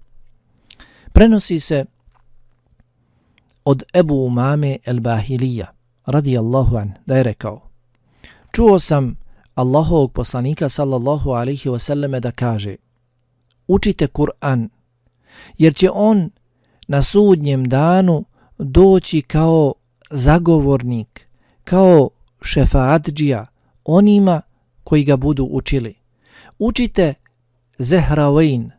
prenosi 1.16 1.60
se 1.60 1.84
od 3.64 3.82
Ebu 3.94 4.26
Umame 4.26 4.78
el-Bahilija, 4.84 5.66
radijallahu 6.06 6.76
an, 6.76 6.92
da 7.06 7.16
je 7.16 7.22
rekao, 7.22 7.60
čuo 8.52 8.80
sam 8.80 9.16
Allahovog 9.54 10.12
poslanika 10.12 10.68
sallallahu 10.68 11.30
alaihi 11.30 11.68
wasallame 11.68 12.20
da 12.20 12.30
kaže, 12.30 12.76
učite 13.68 14.06
Kur'an, 14.06 14.68
jer 15.58 15.74
će 15.74 15.90
on 15.90 16.30
na 16.88 17.02
sudnjem 17.02 17.68
danu 17.68 18.24
doći 18.58 19.22
kao 19.22 19.74
zagovornik, 20.10 21.28
kao 21.64 22.10
šefaatđija 22.41 23.45
onima 23.85 24.41
koji 24.83 25.03
ga 25.03 25.17
budu 25.17 25.47
učili. 25.51 25.95
Učite 26.59 27.13
Zehravein, 27.77 28.71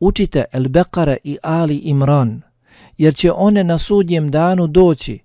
učite 0.00 0.44
El 0.52 0.68
Bekare 0.68 1.16
i 1.24 1.38
Ali 1.42 1.76
Imran, 1.76 2.42
jer 2.98 3.14
će 3.14 3.32
one 3.32 3.64
na 3.64 3.78
sudnjem 3.78 4.30
danu 4.30 4.66
doći 4.66 5.18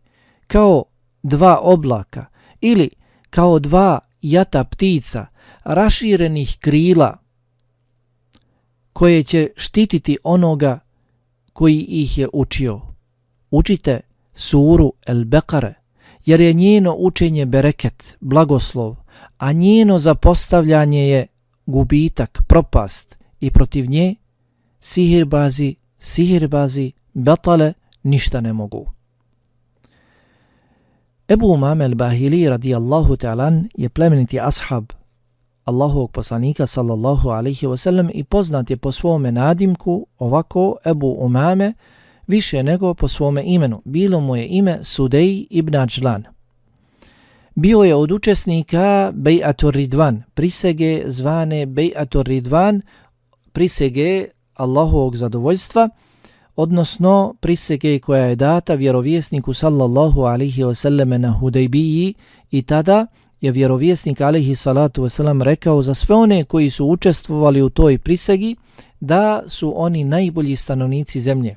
kao 0.47 0.83
dva 1.23 1.59
oblaka 1.61 2.25
ili 2.61 2.89
kao 3.29 3.59
dva 3.59 3.99
jata 4.21 4.63
ptica 4.63 5.25
raširenih 5.63 6.57
krila 6.59 7.17
koje 8.93 9.23
će 9.23 9.49
štititi 9.55 10.17
onoga 10.23 10.79
koji 11.53 11.79
ih 11.79 12.17
je 12.17 12.27
učio. 12.33 12.81
Učite 13.51 13.99
suru 14.33 14.93
El 15.05 15.25
Bekare, 15.25 15.73
jer 16.25 16.41
je 16.41 16.53
njeno 16.53 16.95
učenje 16.97 17.45
bereket, 17.45 18.17
blagoslov, 18.19 18.95
a 19.37 19.51
njeno 19.51 19.99
zapostavljanje 19.99 21.09
je 21.09 21.27
gubitak, 21.65 22.41
propast 22.47 23.17
i 23.39 23.51
protiv 23.51 23.89
nje 23.89 24.15
sihirbazi, 24.81 25.75
sihirbazi, 25.99 26.91
batale 27.13 27.73
ništa 28.03 28.41
ne 28.41 28.53
mogu. 28.53 28.85
Ebu 31.27 31.47
Umame 31.47 31.85
al-Bahili 31.85 32.49
radijallahu 32.49 33.15
ta'alan 33.15 33.69
je 33.77 33.89
plemeniti 33.89 34.39
ashab 34.39 34.85
Allahovog 35.65 36.11
poslanika 36.11 36.67
sallallahu 36.67 37.29
alaihi 37.29 37.67
wasallam 37.67 38.09
i 38.13 38.23
poznat 38.23 38.69
je 38.69 38.77
po 38.77 38.91
svome 38.91 39.31
nadimku 39.31 40.07
ovako 40.19 40.77
Ebu 40.85 41.15
Umame 41.19 41.73
više 42.29 42.63
nego 42.63 42.93
po 42.93 43.07
svome 43.07 43.43
imenu. 43.45 43.81
Bilo 43.85 44.19
mu 44.19 44.35
je 44.35 44.47
ime 44.47 44.79
Sudej 44.83 45.47
ibn 45.49 45.75
Ađlan. 45.75 46.23
Bio 47.55 47.83
je 47.83 47.95
od 47.95 48.11
učesnika 48.11 49.11
Bejatur 49.15 49.73
Ridvan, 49.75 50.23
prisege 50.33 51.03
zvane 51.07 51.65
Bejatur 51.65 52.25
Ridvan, 52.25 52.81
prisege 53.51 54.25
Allahovog 54.53 55.15
zadovoljstva, 55.15 55.89
odnosno 56.55 57.35
prisege 57.39 57.99
koja 57.99 58.25
je 58.25 58.35
data 58.35 58.75
vjerovjesniku 58.75 59.53
sallallahu 59.53 60.21
alihi 60.21 60.63
wasallam 60.63 61.17
na 61.17 61.31
Hudejbiji 61.31 62.13
i 62.51 62.61
tada 62.61 63.05
je 63.41 63.51
vjerovjesnik 63.51 64.21
alihi 64.21 64.55
salatu 64.55 65.03
wasallam 65.03 65.43
rekao 65.43 65.81
za 65.81 65.93
sve 65.93 66.15
one 66.15 66.43
koji 66.43 66.69
su 66.69 66.85
učestvovali 66.85 67.61
u 67.61 67.69
toj 67.69 67.97
prisegi 67.97 68.55
da 68.99 69.43
su 69.47 69.73
oni 69.75 70.03
najbolji 70.03 70.55
stanovnici 70.55 71.19
zemlje. 71.19 71.55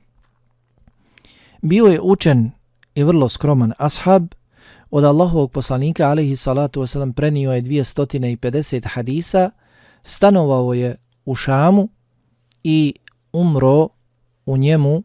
Bio 1.62 1.86
je 1.86 2.00
učen 2.00 2.50
i 2.94 3.02
vrlo 3.02 3.28
skroman 3.28 3.72
ashab, 3.78 4.26
od 4.90 5.04
Allahovog 5.04 5.52
poslanika 5.52 6.08
alaihi 6.08 6.36
salatu 6.36 6.80
wasalam 6.80 7.12
prenio 7.12 7.52
je 7.52 7.62
250 7.62 8.88
hadisa, 8.88 9.50
stanovao 10.02 10.74
je 10.74 10.96
u 11.24 11.34
Šamu 11.34 11.88
i 12.64 12.94
umro 13.32 13.88
u 14.46 14.56
njemu 14.56 15.02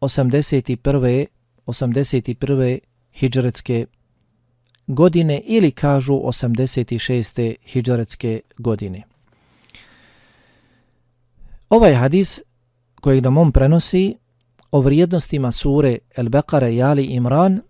81. 0.00 1.26
81. 1.66 2.78
hijđaretske 3.12 3.86
godine 4.86 5.40
ili 5.44 5.70
kažu 5.70 6.14
86. 6.14 7.54
hijđaretske 7.64 8.40
godine. 8.58 9.02
Ovaj 11.70 11.94
hadis 11.94 12.40
kojeg 13.00 13.22
nam 13.22 13.36
on 13.36 13.52
prenosi 13.52 14.16
o 14.72 14.80
vrijednostima 14.80 15.52
sure 15.52 15.98
El 16.16 16.28
Bekare 16.28 16.74
i 16.74 16.82
Ali 16.82 17.04
Imran 17.04 17.60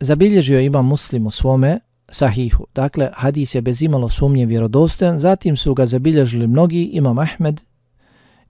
zabilježio 0.00 0.60
ima 0.60 0.82
muslim 0.82 1.26
u 1.26 1.30
svome 1.30 1.80
sahihu. 2.08 2.66
Dakle, 2.74 3.10
hadis 3.14 3.54
je 3.54 3.62
bez 3.62 3.82
imalo 3.82 4.08
sumnje 4.08 4.46
vjerodostojan, 4.46 5.18
zatim 5.18 5.56
su 5.56 5.74
ga 5.74 5.86
zabilježili 5.86 6.46
mnogi, 6.46 6.82
imam 6.82 7.18
Ahmed, 7.18 7.60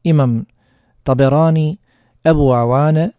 imam 0.03 0.45
Taberani, 1.03 1.77
Ebu 2.25 2.53
Awane, 2.53 3.11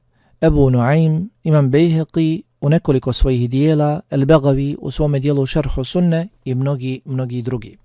Ebu 0.41 0.69
Nuaim, 0.69 1.29
imam 1.43 1.71
Bejheqi 1.71 2.41
u 2.61 2.69
nekoliko 2.69 3.13
svojih 3.13 3.49
dijela, 3.49 4.01
El 4.09 4.25
Begavi 4.25 4.77
u 4.79 4.91
svome 4.91 5.19
dijelu 5.19 5.45
Šerhu 5.45 5.83
Sunne 5.83 6.27
i 6.45 6.55
mnogi, 6.55 7.01
mnogi 7.05 7.41
drugi. 7.41 7.77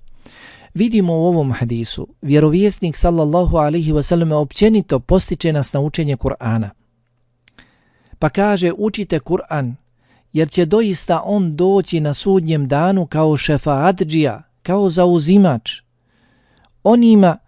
Vidimo 0.74 1.12
u 1.12 1.26
ovom 1.26 1.52
hadisu, 1.52 2.08
vjerovjesnik 2.22 2.96
sallallahu 2.96 3.56
alaihi 3.56 3.92
wasallam 3.92 4.34
općenito 4.34 5.00
postiče 5.00 5.52
nas 5.52 5.72
na 5.72 5.80
učenje 5.80 6.16
Kur'ana. 6.16 6.68
Pa 8.18 8.28
kaže, 8.28 8.72
učite 8.78 9.18
Kur'an, 9.20 9.74
jer 10.32 10.50
će 10.50 10.64
doista 10.64 11.22
on 11.24 11.56
doći 11.56 12.00
na 12.00 12.14
sudnjem 12.14 12.68
danu 12.68 13.06
kao 13.06 13.36
šefaatđija, 13.36 14.42
kao 14.62 14.90
zauzimač, 14.90 15.80
onima 16.82 17.38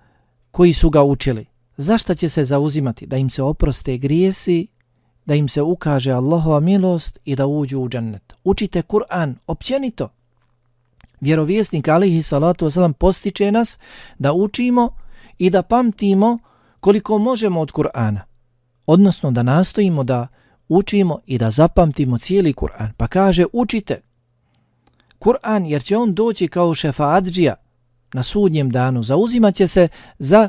koji 0.51 0.73
su 0.73 0.91
ga 0.91 1.03
učili. 1.03 1.47
Zašto 1.77 2.15
će 2.15 2.29
se 2.29 2.45
zauzimati? 2.45 3.07
Da 3.07 3.17
im 3.17 3.31
se 3.31 3.43
oproste 3.43 3.99
grijesi, 3.99 4.67
da 5.27 5.35
im 5.35 5.49
se 5.49 5.63
ukaže 5.63 6.13
Allahova 6.13 6.61
milost 6.61 7.19
i 7.25 7.37
da 7.37 7.47
uđu 7.47 7.81
u 7.81 7.89
džennet. 7.89 8.35
Učite 8.45 8.83
Kur'an, 8.83 9.35
općenito. 9.47 10.09
Vjerovjesnik 11.21 11.89
alihi 11.89 12.23
salatu 12.23 12.67
wasalam 12.67 12.93
postiče 12.93 13.53
nas 13.53 13.79
da 14.19 14.33
učimo 14.33 14.91
i 15.39 15.51
da 15.51 15.63
pamtimo 15.63 16.39
koliko 16.81 17.19
možemo 17.19 17.61
od 17.61 17.73
Kur'ana. 17.73 18.21
Odnosno 18.87 19.31
da 19.31 19.43
nastojimo 19.43 20.05
da 20.05 20.27
učimo 20.69 21.19
i 21.27 21.39
da 21.39 21.51
zapamtimo 21.51 22.19
cijeli 22.19 22.53
Kur'an. 22.53 22.93
Pa 22.97 23.07
kaže 23.07 23.45
učite 23.53 24.01
Kur'an 25.19 25.67
jer 25.67 25.83
će 25.83 25.97
on 25.97 26.15
doći 26.15 26.49
kao 26.49 26.75
šefaadžija 26.75 27.55
na 28.13 28.23
sudnjem 28.23 28.71
danu. 28.71 29.03
Zauzimat 29.03 29.55
će 29.55 29.69
se 29.69 29.89
za 30.19 30.49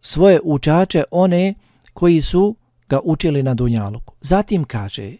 svoje 0.00 0.40
učače 0.44 1.02
one 1.10 1.54
koji 1.92 2.20
su 2.20 2.54
ga 2.88 3.00
učili 3.04 3.42
na 3.42 3.54
Dunjaluku. 3.54 4.14
Zatim 4.20 4.64
kaže 4.64 5.12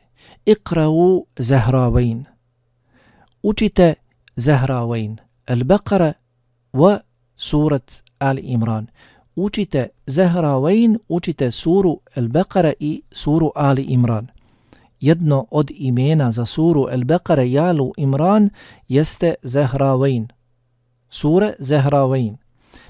Ikra'u 0.47 1.25
Zahravain. 1.37 2.25
Učite 3.43 3.95
Zahrawain, 4.39 5.19
Al-Baqara 5.47 6.15
wa 6.73 7.01
surat 7.37 8.03
Al-Imran. 8.21 8.87
Učite 9.37 9.89
Zahrawain, 10.07 10.99
učite 11.09 11.51
suru 11.51 12.01
Al-Baqara 12.15 12.73
i 12.81 13.03
suru 13.13 13.51
Al-Imran. 13.57 14.27
Jedno 15.01 15.47
od 15.51 15.71
imena 15.75 16.33
za 16.33 16.47
suru 16.47 16.87
Al-Baqara 16.91 17.43
i 17.43 17.59
Al-Imran 17.59 18.51
jeste 18.89 19.35
Zahrawain. 19.43 20.29
Sure 21.11 21.55
Zahrawain. 21.59 22.37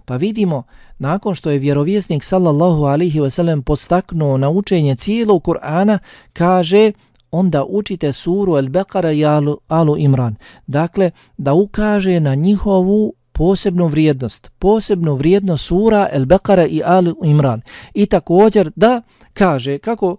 Pa 0.04 0.16
vidimo, 0.16 0.62
nakon 0.98 1.34
što 1.34 1.50
je 1.50 1.58
vjerovjesnik 1.58 2.24
sallallahu 2.24 2.84
alihi 2.84 3.20
wasallam 3.20 3.62
postaknuo 3.62 4.36
na 4.36 4.50
učenje 4.50 4.94
cijelog 4.94 5.42
Kur'ana, 5.42 5.98
kaže 6.32 6.92
onda 7.30 7.64
učite 7.64 8.12
suru 8.12 8.52
Al-Baqara 8.52 9.12
i 9.12 9.24
Alu, 9.24 9.58
Alu 9.68 9.96
Imran. 9.98 10.36
Dakle, 10.66 11.10
da 11.36 11.54
ukaže 11.54 12.20
na 12.20 12.34
njihovu 12.34 13.14
posebnu 13.32 13.86
vrijednost, 13.86 14.50
posebnu 14.58 15.14
vrijednost 15.14 15.66
sura 15.66 16.08
Al-Baqara 16.14 16.66
i 16.70 16.82
Alu 16.84 17.14
Imran. 17.24 17.60
I 17.94 18.06
također 18.06 18.70
da 18.76 19.02
kaže, 19.32 19.78
kako 19.78 20.16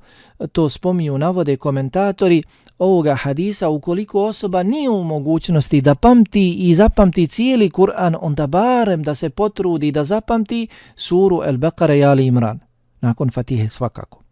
to 0.52 0.70
spominju 0.70 1.18
navode 1.18 1.58
komentatori 1.58 2.44
ovoga 2.78 3.16
hadisa, 3.16 3.70
ukoliko 3.70 4.26
osoba 4.26 4.64
nije 4.64 4.90
u 4.90 5.04
mogućnosti 5.04 5.82
da 5.82 5.96
pamti 5.96 6.54
i 6.54 6.76
zapamti 6.76 7.28
cijeli 7.28 7.70
Kur'an, 7.70 8.18
onda 8.22 8.48
barem 8.48 9.04
da 9.04 9.16
se 9.16 9.30
potrudi 9.30 9.92
da 9.92 10.04
zapamti 10.04 10.68
suru 10.96 11.38
Al-Baqara 11.38 12.00
i 12.00 12.04
Alu 12.04 12.22
Imran. 12.22 12.60
Nakon 13.02 13.32
Fatihe 13.32 13.70
svakako. 13.70 14.24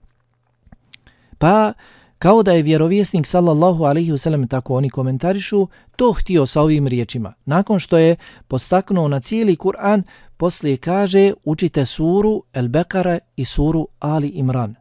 Pa, 1.38 1.74
Kao 2.20 2.44
da 2.44 2.52
je 2.52 2.62
vjerovjesnik 2.62 3.28
sallallahu 3.28 3.84
alaihi 3.84 4.12
wasallam 4.12 4.50
tako 4.50 4.76
oni 4.76 4.90
komentarišu, 4.90 5.68
to 5.96 6.14
htio 6.14 6.46
sa 6.46 6.62
ovim 6.62 6.88
riječima. 6.88 7.34
Nakon 7.46 7.80
što 7.80 7.98
je 7.98 8.16
postaknuo 8.48 9.08
na 9.08 9.20
cijeli 9.20 9.56
Kur'an, 9.56 10.04
poslije 10.38 10.78
kaže 10.78 11.34
učite 11.44 11.86
suru 11.86 12.44
El 12.54 12.68
Bekara 12.68 13.20
i 13.36 13.46
suru 13.46 13.88
Ali 14.00 14.28
Imran, 14.28 14.76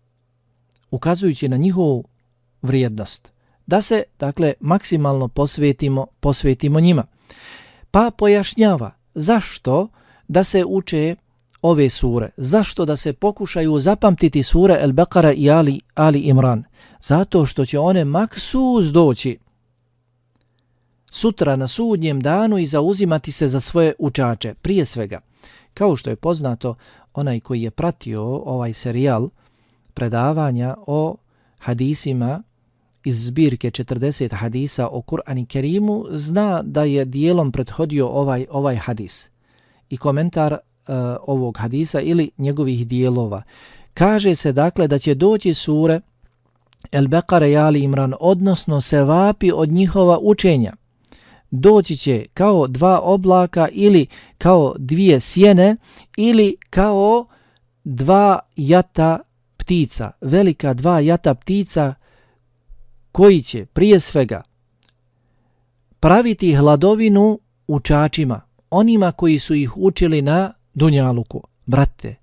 ukazujući 0.91 1.49
na 1.49 1.57
njihovu 1.57 2.05
vrijednost. 2.63 3.33
Da 3.67 3.83
se, 3.83 4.03
dakle, 4.19 4.53
maksimalno 4.61 5.29
posvetimo, 5.29 6.07
posvetimo 6.21 6.81
njima. 6.81 7.05
Pa 7.91 8.11
pojašnjava 8.19 8.91
zašto 9.15 9.89
da 10.29 10.45
se 10.45 10.65
uče 10.65 11.17
ove 11.63 11.91
sure. 11.91 12.31
Zašto 12.37 12.85
da 12.85 12.97
se 12.97 13.13
pokušaju 13.13 13.81
zapamtiti 13.81 14.43
sure 14.43 14.79
El 14.81 14.93
Bekara 14.93 15.33
i 15.33 15.51
Ali, 15.51 15.81
Ali 15.95 16.19
Imran? 16.19 16.65
Zato 17.03 17.47
što 17.47 17.65
će 17.65 17.79
one 17.79 18.05
maksus 18.05 18.87
doći 18.87 19.39
sutra 21.11 21.57
na 21.57 21.69
sudnjem 21.69 22.21
danu 22.21 22.59
i 22.59 22.67
zauzimati 22.67 23.33
se 23.33 23.49
za 23.49 23.61
svoje 23.61 23.95
učače. 23.99 24.55
Prije 24.55 24.85
svega, 24.85 25.21
kao 25.75 25.97
što 25.97 26.11
je 26.11 26.17
poznato, 26.17 26.75
onaj 27.15 27.41
koji 27.41 27.63
je 27.63 27.71
pratio 27.71 28.23
ovaj 28.37 28.73
serijal 28.73 29.29
predavanja 29.95 30.77
o 30.87 31.17
hadisima 31.59 32.43
iz 33.05 33.25
zbirke 33.25 33.71
40 33.71 34.35
hadisa 34.35 34.89
o 34.89 35.01
Kur'ani 35.01 35.47
Kerimu, 35.47 36.05
zna 36.11 36.63
da 36.63 36.85
je 36.85 37.05
dijelom 37.05 37.53
prethodio 37.53 38.09
ovaj 38.09 38.47
ovaj 38.51 38.77
hadis. 38.77 39.31
I 39.91 39.97
komentar 39.97 40.53
uh, 40.53 40.59
ovog 41.27 41.57
hadisa 41.59 42.01
ili 42.01 42.31
njegovih 42.39 42.87
dijelova. 42.87 43.43
Kaže 43.95 44.35
se 44.35 44.53
dakle 44.53 44.89
da 44.89 44.99
će 44.99 45.15
doći 45.15 45.55
sure 45.55 46.01
El 46.93 47.09
Bekare 47.09 47.51
i 47.51 47.57
Ali 47.57 47.83
Imran, 47.83 48.15
odnosno 48.21 48.81
se 48.81 49.03
vapi 49.03 49.53
od 49.55 49.69
njihova 49.69 50.19
učenja. 50.23 50.73
Doći 51.51 51.97
će 51.97 52.25
kao 52.35 52.67
dva 52.67 53.01
oblaka 53.01 53.69
ili 53.73 54.07
kao 54.39 54.75
dvije 54.79 55.21
sjene 55.21 55.77
ili 56.17 56.57
kao 56.71 57.27
dva 57.85 58.39
jata 58.57 59.19
ptica, 59.57 60.11
velika 60.21 60.75
dva 60.75 61.01
jata 61.01 61.35
ptica 61.35 61.95
koji 63.13 63.43
će 63.43 63.67
prije 63.67 64.01
svega 64.01 64.43
praviti 66.01 66.55
hladovinu 66.55 67.41
učačima, 67.69 68.41
onima 68.71 69.13
koji 69.13 69.39
su 69.39 69.55
ih 69.55 69.77
učili 69.77 70.23
na 70.23 70.53
Dunjaluku. 70.75 71.43
Brate, 71.67 72.15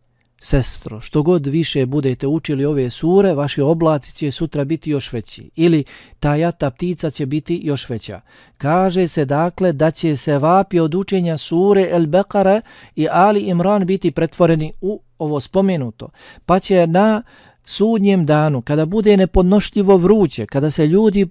sestro, 0.43 1.01
što 1.01 1.23
god 1.23 1.45
više 1.45 1.85
budete 1.85 2.27
učili 2.27 2.65
ove 2.65 2.89
sure, 2.89 3.33
vaši 3.33 3.61
oblaci 3.61 4.15
će 4.15 4.31
sutra 4.31 4.63
biti 4.63 4.89
još 4.89 5.13
veći. 5.13 5.49
Ili 5.55 5.83
ta 6.19 6.35
jata 6.35 6.71
ptica 6.71 7.09
će 7.09 7.25
biti 7.25 7.61
još 7.63 7.89
veća. 7.89 8.21
Kaže 8.57 9.07
se 9.07 9.25
dakle 9.25 9.71
da 9.71 9.91
će 9.91 10.15
se 10.15 10.37
vapi 10.37 10.79
od 10.79 10.95
učenja 10.95 11.37
sure 11.37 11.87
El 11.91 12.05
Bekare 12.05 12.61
i 12.95 13.07
Ali 13.11 13.39
Imran 13.39 13.85
biti 13.85 14.11
pretvoreni 14.11 14.73
u 14.81 15.01
ovo 15.17 15.39
spomenuto. 15.39 16.09
Pa 16.45 16.59
će 16.59 16.87
na 16.87 17.23
sudnjem 17.65 18.25
danu, 18.25 18.61
kada 18.61 18.85
bude 18.85 19.17
nepodnošljivo 19.17 19.97
vruće, 19.97 20.45
kada 20.45 20.71
se 20.71 20.87
ljudi 20.87 21.27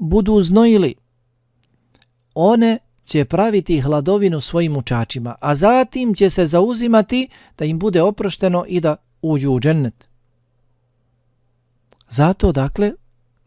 budu 0.00 0.42
znojili, 0.42 0.94
one 2.34 2.78
će 3.06 3.24
praviti 3.24 3.80
hladovinu 3.80 4.40
svojim 4.40 4.76
učačima, 4.76 5.34
a 5.40 5.54
zatim 5.54 6.14
će 6.14 6.30
se 6.30 6.46
zauzimati 6.46 7.28
da 7.58 7.64
im 7.64 7.78
bude 7.78 8.02
oprošteno 8.02 8.64
i 8.68 8.80
da 8.80 8.96
uđu 9.22 9.50
u 9.52 9.60
džennet. 9.60 10.06
Zato, 12.08 12.52
dakle, 12.52 12.92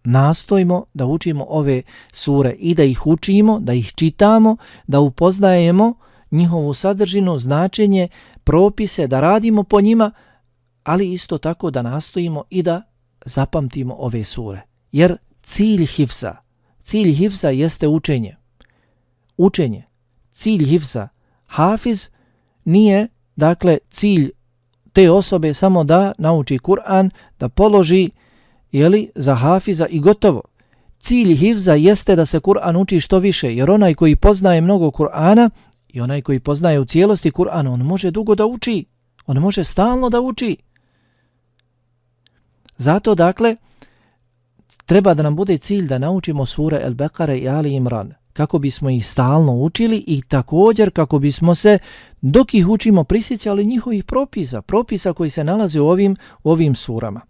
nastojimo 0.03 0.85
da 0.93 1.05
učimo 1.05 1.45
ove 1.49 1.81
sure 2.11 2.55
i 2.59 2.75
da 2.75 2.83
ih 2.83 3.07
učimo, 3.07 3.59
da 3.59 3.73
ih 3.73 3.93
čitamo, 3.95 4.57
da 4.87 4.99
upoznajemo 4.99 5.93
njihovu 6.31 6.73
sadržinu, 6.73 7.39
značenje, 7.39 8.07
propise, 8.43 9.07
da 9.07 9.21
radimo 9.21 9.63
po 9.63 9.81
njima, 9.81 10.11
ali 10.83 11.13
isto 11.13 11.37
tako 11.37 11.71
da 11.71 11.81
nastojimo 11.81 12.43
i 12.49 12.63
da 12.63 12.81
zapamtimo 13.25 13.95
ove 13.99 14.23
sure. 14.23 14.61
Jer 14.91 15.17
cilj 15.43 15.85
hifza, 15.85 16.35
cilj 16.83 17.13
hifza 17.13 17.49
jeste 17.49 17.87
učenje 17.87 18.38
učenje, 19.39 19.83
cilj 20.31 20.65
hifza. 20.65 21.07
Hafiz 21.45 22.09
nije, 22.65 23.07
dakle, 23.35 23.77
cilj 23.89 24.31
te 24.93 25.11
osobe 25.11 25.53
samo 25.53 25.83
da 25.83 26.11
nauči 26.17 26.59
Kur'an, 26.59 27.09
da 27.39 27.49
položi, 27.49 28.09
jeli, 28.71 29.11
za 29.15 29.35
hafiza 29.35 29.87
i 29.87 29.99
gotovo. 29.99 30.41
Cilj 30.99 31.35
hifza 31.35 31.73
jeste 31.73 32.15
da 32.15 32.25
se 32.25 32.39
Kur'an 32.39 32.81
uči 32.81 32.99
što 32.99 33.19
više, 33.19 33.55
jer 33.55 33.71
onaj 33.71 33.93
koji 33.93 34.15
poznaje 34.15 34.61
mnogo 34.61 34.87
Kur'ana 34.87 35.49
i 35.87 36.01
onaj 36.01 36.21
koji 36.21 36.39
poznaje 36.39 36.79
u 36.79 36.85
cijelosti 36.85 37.31
Kur'an, 37.31 37.67
on 37.67 37.79
može 37.79 38.11
dugo 38.11 38.35
da 38.35 38.45
uči, 38.45 38.85
on 39.25 39.37
može 39.37 39.63
stalno 39.63 40.09
da 40.09 40.21
uči. 40.21 40.57
Zato, 42.77 43.15
dakle, 43.15 43.55
treba 44.85 45.13
da 45.13 45.23
nam 45.23 45.35
bude 45.35 45.57
cilj 45.57 45.87
da 45.87 45.97
naučimo 45.97 46.45
sure 46.45 46.79
El 46.81 46.93
Bekare 46.93 47.37
i 47.37 47.49
Ali 47.49 47.73
Imran 47.73 48.18
kako 48.39 48.59
bismo 48.59 48.89
ih 48.89 49.07
stalno 49.07 49.53
učili 49.53 50.03
i 50.07 50.21
također 50.21 50.91
kako 50.91 51.19
bismo 51.19 51.55
se, 51.55 51.79
dok 52.21 52.53
ih 52.53 52.67
učimo, 52.67 53.03
prisjećali 53.03 53.65
njihovih 53.65 54.03
propisa, 54.03 54.61
propisa 54.61 55.13
koji 55.13 55.29
se 55.29 55.43
nalaze 55.43 55.79
u 55.79 55.89
ovim, 55.89 56.15
u 56.43 56.51
ovim 56.51 56.75
surama. 56.75 57.21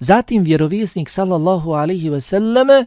Zatim 0.00 0.42
vjerovjesnik 0.42 1.08
sallallahu 1.08 1.72
alaihi 1.72 2.08
ve 2.08 2.20
selleme 2.20 2.86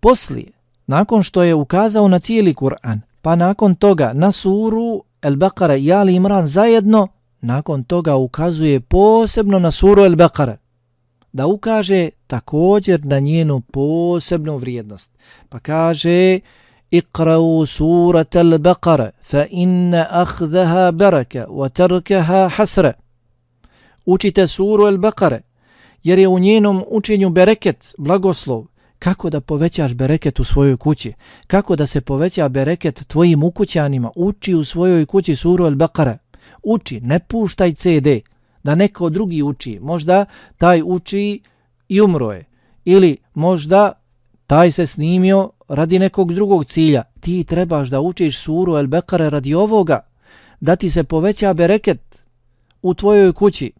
poslije, 0.00 0.52
nakon 0.86 1.22
što 1.22 1.42
je 1.42 1.54
ukazao 1.54 2.08
na 2.08 2.18
cijeli 2.18 2.54
Kur'an, 2.54 3.00
pa 3.22 3.36
nakon 3.36 3.74
toga 3.74 4.12
na 4.14 4.32
suru 4.32 5.02
El-Baqara 5.22 5.78
i 5.78 5.92
Ali 5.92 6.14
Imran 6.14 6.46
zajedno, 6.46 7.08
nakon 7.40 7.84
toga 7.84 8.16
ukazuje 8.16 8.80
posebno 8.80 9.58
na 9.58 9.70
suru 9.70 10.02
El-Baqara 10.02 10.61
da 11.32 11.46
ukaže 11.46 12.08
također 12.26 13.04
na 13.04 13.18
njenu 13.18 13.60
posebnu 13.60 14.56
vrijednost. 14.56 15.10
Pa 15.48 15.58
kaže 15.58 16.40
Iqra'u 16.90 17.66
surat 17.66 18.34
al-Baqara 18.34 19.10
fa 19.22 19.46
inna 19.50 20.06
akhdaha 20.10 20.92
baraka 20.92 21.46
wa 21.48 21.68
tarkaha 21.68 22.48
hasra. 22.48 22.92
Učite 24.06 24.46
suru 24.46 24.82
al-Baqara 24.84 25.40
jer 26.02 26.18
je 26.18 26.28
u 26.28 26.38
njenom 26.38 26.84
učenju 26.88 27.30
bereket, 27.30 27.94
blagoslov. 27.98 28.66
Kako 28.98 29.30
da 29.30 29.40
povećaš 29.40 29.94
bereket 29.94 30.40
u 30.40 30.44
svojoj 30.44 30.76
kući? 30.76 31.12
Kako 31.46 31.76
da 31.76 31.86
se 31.86 32.00
poveća 32.00 32.48
bereket 32.48 33.06
tvojim 33.06 33.42
ukućanima? 33.42 34.10
Uči 34.16 34.54
u 34.54 34.64
svojoj 34.64 35.06
kući 35.06 35.36
suru 35.36 35.64
al-Baqara. 35.64 36.16
Uči, 36.62 37.00
ne 37.00 37.18
puštaj 37.18 37.74
CD 37.74 38.31
da 38.62 38.74
neko 38.74 39.08
drugi 39.08 39.42
uči. 39.42 39.78
Možda 39.82 40.24
taj 40.58 40.82
uči 40.84 41.40
i 41.88 42.00
umro 42.00 42.32
je. 42.32 42.44
Ili 42.84 43.16
možda 43.34 43.92
taj 44.46 44.70
se 44.70 44.86
snimio 44.86 45.50
radi 45.68 45.98
nekog 45.98 46.34
drugog 46.34 46.64
cilja. 46.64 47.02
Ti 47.20 47.44
trebaš 47.44 47.88
da 47.88 48.00
učiš 48.00 48.38
suru 48.38 48.76
El 48.76 48.86
Bekare 48.86 49.30
radi 49.30 49.54
ovoga, 49.54 50.00
da 50.60 50.76
ti 50.76 50.90
se 50.90 51.04
poveća 51.04 51.54
bereket 51.54 52.24
u 52.82 52.94
tvojoj 52.94 53.32
kući. 53.32 53.72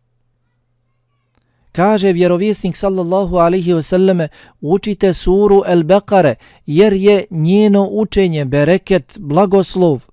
Kaže 1.73 2.13
vjerovjesnik 2.13 2.77
sallallahu 2.77 3.37
alaihi 3.37 3.73
wasallame, 3.73 4.29
učite 4.61 5.15
suru 5.15 5.63
El 5.67 5.83
Bekare, 5.83 6.35
jer 6.67 6.93
je 6.93 7.25
njeno 7.31 7.89
učenje 7.91 8.45
bereket, 8.45 9.19
blagoslov, 9.19 10.12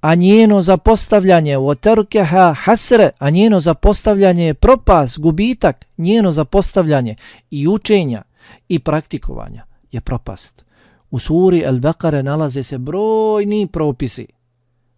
a 0.00 0.14
njeno 0.14 0.62
zapostavljanje 0.62 1.58
u 1.58 1.74
terkeha 1.74 2.54
hasre, 2.54 3.10
a 3.18 3.30
njeno 3.30 3.60
zapostavljanje 3.60 4.46
je 4.46 4.54
propas, 4.54 5.18
gubitak, 5.18 5.86
njeno 5.96 6.32
zapostavljanje 6.32 7.16
i 7.50 7.68
učenja 7.68 8.22
i 8.68 8.78
praktikovanja 8.78 9.64
je 9.92 10.00
propast. 10.00 10.64
U 11.10 11.18
suri 11.18 11.62
El 11.64 11.78
Bekare 11.78 12.22
nalaze 12.22 12.62
se 12.62 12.78
brojni 12.78 13.66
propisi, 13.66 14.26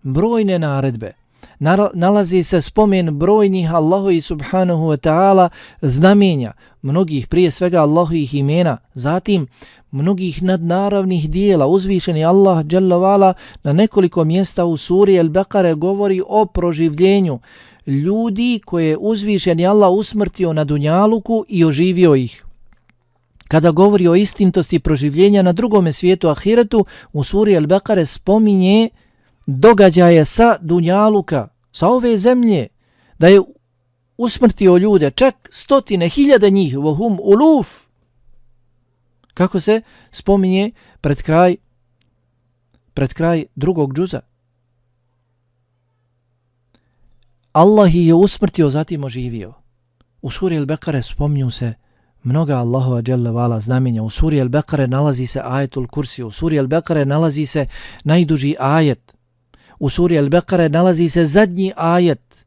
brojne 0.02 0.58
naredbe, 0.58 1.12
nalazi 1.94 2.42
se 2.42 2.60
spomen 2.60 3.18
brojnih 3.18 3.74
Allahu 3.74 4.10
i 4.10 4.20
subhanahu 4.20 4.82
wa 4.82 4.96
ta'ala 4.96 5.48
znamenja, 5.82 6.52
mnogih 6.82 7.28
prije 7.28 7.50
svega 7.50 7.82
Allahovih 7.82 8.34
imena, 8.34 8.76
zatim 8.94 9.46
mnogih 9.90 10.42
nadnaravnih 10.42 11.30
dijela. 11.30 11.66
Uzvišeni 11.66 12.24
Allah 12.24 12.64
dželle 12.64 13.34
na 13.62 13.72
nekoliko 13.72 14.24
mjesta 14.24 14.64
u 14.64 14.76
suri 14.76 15.16
El 15.16 15.28
Bekare 15.28 15.74
govori 15.74 16.22
o 16.26 16.46
proživljenju 16.46 17.38
ljudi 17.86 18.60
koje 18.64 18.88
je 18.88 18.96
uzvišeni 18.96 19.66
Allah 19.66 19.90
usmrtio 19.90 20.52
na 20.52 20.64
dunjaluku 20.64 21.44
i 21.48 21.64
oživio 21.64 22.14
ih. 22.14 22.44
Kada 23.48 23.70
govori 23.70 24.08
o 24.08 24.14
istintosti 24.14 24.78
proživljenja 24.78 25.42
na 25.42 25.52
drugom 25.52 25.92
svijetu 25.92 26.28
ahiretu, 26.28 26.84
u 27.12 27.24
suri 27.24 27.54
El 27.54 27.66
Bekare 27.66 28.06
spominje 28.06 28.88
događaje 29.46 30.24
sa 30.24 30.56
Dunjaluka, 30.60 31.48
sa 31.72 31.88
ove 31.88 32.18
zemlje, 32.18 32.66
da 33.18 33.28
je 33.28 33.40
usmrtio 34.18 34.76
ljude, 34.76 35.10
čak 35.10 35.48
stotine, 35.52 36.08
hiljade 36.08 36.50
njih, 36.50 36.78
vohum 36.78 37.18
uluf. 37.22 37.89
Kako 39.40 39.60
se 39.60 39.82
spominje 40.12 40.70
pred 41.00 41.22
kraj, 41.22 41.56
pred 42.94 43.14
kraj 43.14 43.44
drugog 43.54 43.94
džuza. 43.94 44.20
Allah 47.52 47.94
je 47.94 48.14
usmrtio, 48.14 48.70
zatim 48.70 49.04
oživio. 49.04 49.54
U 50.22 50.30
suri 50.30 50.58
Al-Bekare 50.58 51.02
spominju 51.02 51.50
se 51.50 51.72
mnoga 52.22 52.58
Allahova 52.58 53.02
dželle 53.02 53.30
vala 53.30 53.60
znamenja. 53.60 54.02
U 54.02 54.10
suri 54.10 54.40
Al-Bekare 54.40 54.86
nalazi 54.86 55.26
se 55.26 55.40
ajetul 55.44 55.86
kursi, 55.86 56.22
u 56.22 56.30
suri 56.30 56.58
Al-Bekare 56.58 57.04
nalazi 57.04 57.46
se 57.46 57.66
najduži 58.04 58.54
ajet, 58.58 59.16
u 59.78 59.90
suri 59.90 60.18
Al-Bekare 60.18 60.68
nalazi 60.68 61.08
se 61.08 61.26
zadnji 61.26 61.72
ajet 61.76 62.44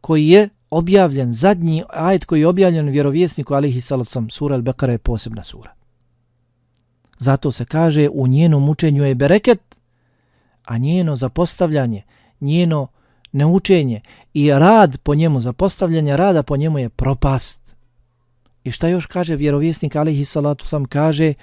koji 0.00 0.28
je 0.28 0.48
objavljen, 0.70 1.32
zadnji 1.32 1.82
ajet 1.88 2.24
koji 2.24 2.40
je 2.40 2.46
objavljen 2.46 2.88
vjerovjesniku 2.88 3.54
alihi 3.54 3.80
salacom. 3.80 4.30
Sura 4.30 4.56
Al-Bekare 4.56 4.90
je 4.90 4.98
posebna 4.98 5.42
sura. 5.42 5.75
Zato 7.17 7.51
se 7.51 7.65
kaže 7.65 8.09
u 8.09 8.27
njenom 8.27 8.69
učenju 8.69 9.03
je 9.03 9.15
bereket, 9.15 9.75
a 10.63 10.77
njeno 10.77 11.15
zapostavljanje, 11.15 12.03
njeno 12.41 12.87
neučenje 13.31 14.01
i 14.33 14.51
rad 14.51 14.97
po 14.97 15.15
njemu, 15.15 15.41
zapostavljanje 15.41 16.17
rada 16.17 16.43
po 16.43 16.57
njemu 16.57 16.79
je 16.79 16.89
propast. 16.89 17.61
I 18.63 18.71
šta 18.71 18.87
još 18.87 19.05
kaže 19.05 19.35
vjerovjesnik 19.35 19.95
alihi 19.95 20.25
salatu 20.25 20.67
sam 20.67 20.85
kaže 20.85 21.33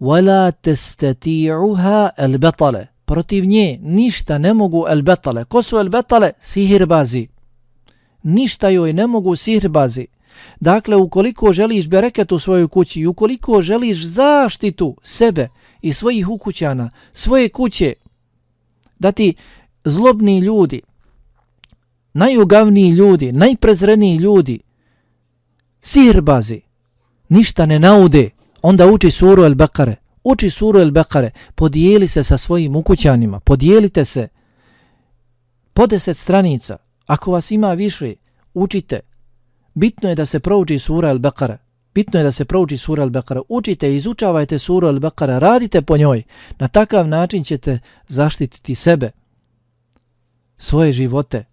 وَلَا 0.00 0.52
تَسْتَتِعُهَا 0.62 2.10
الْبَطَلَ 2.18 2.86
protiv 3.08 3.44
nje 3.44 3.78
ništa 3.82 4.38
ne 4.38 4.54
mogu 4.54 4.84
elbetale. 4.88 5.44
Ko 5.44 5.62
su 5.62 5.78
elbetale? 5.78 6.32
Sihirbazi. 6.40 7.28
Ništa 8.22 8.68
joj 8.68 8.92
ne 8.92 9.06
mogu 9.06 9.36
sihirbazi. 9.36 10.06
Dakle, 10.59 10.95
ukoliko 10.95 11.51
želiš 11.51 11.87
bereket 11.87 12.31
u 12.31 12.39
svojoj 12.39 12.67
kući 12.67 12.99
i 12.99 13.07
ukoliko 13.07 13.61
želiš 13.61 14.05
zaštitu 14.05 14.97
sebe 15.03 15.49
i 15.81 15.93
svojih 15.93 16.29
ukućana, 16.29 16.89
svoje 17.13 17.49
kuće, 17.49 17.93
da 18.99 19.11
ti 19.11 19.35
zlobni 19.83 20.39
ljudi, 20.39 20.81
najugavniji 22.13 22.89
ljudi, 22.89 23.31
najprezreniji 23.31 24.17
ljudi, 24.17 24.59
sihirbazi, 25.81 26.61
ništa 27.29 27.65
ne 27.65 27.79
naude, 27.79 28.29
onda 28.61 28.87
uči 28.87 29.11
suru 29.11 29.43
El 29.43 29.55
Bekare. 29.55 29.95
Uči 30.23 30.49
suru 30.49 30.79
El 30.79 30.91
Bekare, 30.91 31.31
podijeli 31.55 32.07
se 32.07 32.23
sa 32.23 32.37
svojim 32.37 32.75
ukućanima, 32.75 33.39
podijelite 33.39 34.05
se 34.05 34.27
po 35.73 35.87
deset 35.87 36.17
stranica. 36.17 36.77
Ako 37.05 37.31
vas 37.31 37.51
ima 37.51 37.73
više, 37.73 38.13
učite. 38.53 38.99
Bitno 39.73 40.09
je 40.09 40.15
da 40.15 40.25
se 40.25 40.39
prouči 40.39 40.79
sura 40.79 41.09
Al-Baqara. 41.09 41.57
Bitno 41.93 42.19
je 42.19 42.23
da 42.23 42.31
se 42.31 42.45
prouči 42.45 42.77
sura 42.77 43.03
Al-Baqara. 43.03 43.41
Učite, 43.49 43.95
izučavajte 43.95 44.59
suru 44.59 44.87
Al-Baqara, 44.87 45.39
radite 45.39 45.81
po 45.81 45.97
njoj. 45.97 46.23
Na 46.59 46.67
takav 46.67 47.07
način 47.07 47.43
ćete 47.43 47.79
zaštititi 48.07 48.75
sebe, 48.75 49.11
svoje 50.57 50.91
živote, 50.91 51.45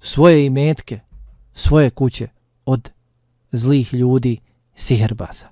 svoje 0.00 0.46
imetke, 0.46 1.00
svoje 1.54 1.90
kuće 1.90 2.28
od 2.66 2.90
zlih 3.52 3.94
ljudi 3.94 4.38
siherbaza. 4.74 5.46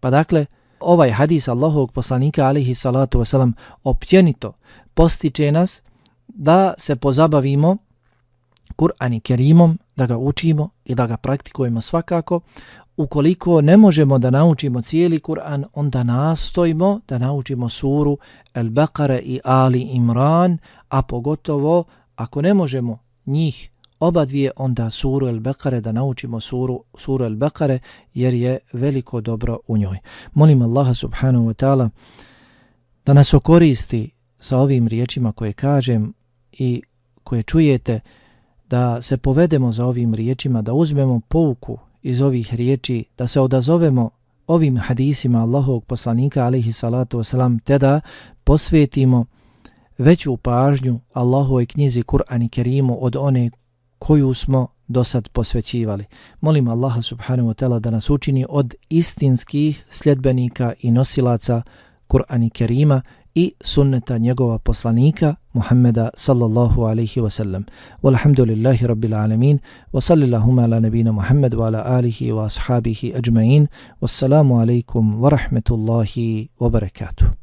Pa 0.00 0.10
dakle, 0.10 0.46
ovaj 0.80 1.10
hadis 1.10 1.48
Allahovog 1.48 1.92
poslanika 1.92 2.46
alihi 2.46 2.74
salatu 2.74 3.18
wasalam 3.18 3.52
općenito 3.84 4.52
postiče 4.94 5.52
nas 5.52 5.82
da 6.28 6.74
se 6.78 6.96
pozabavimo 6.96 7.76
Kur'an 8.76 9.16
i 9.16 9.20
Kerimom, 9.20 9.78
da 9.96 10.06
ga 10.06 10.18
učimo 10.18 10.68
i 10.84 10.94
da 10.94 11.06
ga 11.06 11.16
praktikujemo 11.16 11.80
svakako. 11.80 12.40
Ukoliko 12.96 13.60
ne 13.60 13.76
možemo 13.76 14.18
da 14.18 14.30
naučimo 14.30 14.82
cijeli 14.82 15.20
Kur'an, 15.20 15.64
onda 15.74 16.04
nastojimo 16.04 17.00
da 17.08 17.18
naučimo 17.18 17.68
suru 17.68 18.18
El 18.54 18.66
Baqara 18.66 19.20
i 19.24 19.40
Ali 19.44 19.80
Imran, 19.80 20.58
a 20.88 21.02
pogotovo 21.02 21.84
ako 22.16 22.42
ne 22.42 22.54
možemo 22.54 22.98
njih 23.26 23.72
oba 24.02 24.24
dvije 24.24 24.50
onda 24.56 24.90
suru 24.90 25.28
El 25.28 25.40
Bekare 25.40 25.80
da 25.80 25.92
naučimo 25.92 26.40
suru, 26.40 26.84
suru 26.94 27.24
El 27.24 27.36
Bekare 27.36 27.78
jer 28.14 28.34
je 28.34 28.58
veliko 28.72 29.20
dobro 29.20 29.58
u 29.66 29.76
njoj. 29.76 29.98
Molim 30.34 30.62
Allaha 30.62 30.94
subhanahu 30.94 31.44
wa 31.44 31.54
ta'ala 31.54 31.88
da 33.06 33.12
nas 33.12 33.34
okoristi 33.34 34.10
sa 34.38 34.58
ovim 34.58 34.88
riječima 34.88 35.32
koje 35.32 35.52
kažem 35.52 36.12
i 36.52 36.82
koje 37.24 37.42
čujete 37.42 38.00
da 38.72 39.02
se 39.02 39.16
povedemo 39.16 39.72
za 39.72 39.86
ovim 39.86 40.14
riječima, 40.14 40.62
da 40.62 40.72
uzmemo 40.72 41.20
pouku 41.28 41.78
iz 42.02 42.22
ovih 42.22 42.54
riječi, 42.54 43.04
da 43.18 43.26
se 43.26 43.40
odazovemo 43.40 44.10
ovim 44.46 44.78
hadisima 44.78 45.42
Allahovog 45.42 45.84
poslanika 45.84 46.44
alaihi 46.44 46.72
salatu 46.72 47.18
wasalam, 47.18 47.58
te 47.64 47.78
da 47.78 48.00
posvetimo 48.44 49.24
veću 49.98 50.36
pažnju 50.36 51.00
Allahovoj 51.12 51.66
knjizi 51.66 52.02
Kur'an 52.02 52.42
i 52.42 52.48
Kerimu 52.48 53.04
od 53.04 53.16
one 53.16 53.50
koju 53.98 54.34
smo 54.34 54.66
do 54.88 55.04
sad 55.04 55.28
posvećivali. 55.28 56.04
Molim 56.40 56.68
Allaha 56.68 57.02
subhanahu 57.02 57.48
wa 57.48 57.54
ta'ala 57.54 57.78
da 57.78 57.90
nas 57.90 58.10
učini 58.10 58.46
od 58.48 58.74
istinskih 58.88 59.84
sljedbenika 59.90 60.72
i 60.80 60.90
nosilaca 60.90 61.62
Kur'ani 62.08 62.50
Kerima 62.50 63.02
i 63.34 63.54
sunneta 63.64 64.18
njegova 64.18 64.58
poslanika 64.58 65.36
Muhammeda 65.54 66.10
sallallahu 66.16 66.86
alaihi 66.86 67.20
wa 67.20 67.30
sallam. 67.30 67.64
Walhamdulillahi 68.02 68.86
rabbil 68.86 69.14
alamin 69.14 69.58
wa 69.92 70.00
sallillahuma 70.00 70.64
ala 70.64 70.80
nabina 70.80 71.12
Muhammad 71.12 71.54
wa 71.54 71.66
ala 71.66 71.84
alihi 71.86 72.32
wa 72.32 72.46
ashabihi 72.46 73.14
ajma'in. 73.14 73.68
Wassalamu 74.00 74.60
alaikum 74.60 75.22
wa 75.22 75.30
rahmetullahi 75.30 76.50
wa 76.60 76.70
barakatuh. 76.70 77.41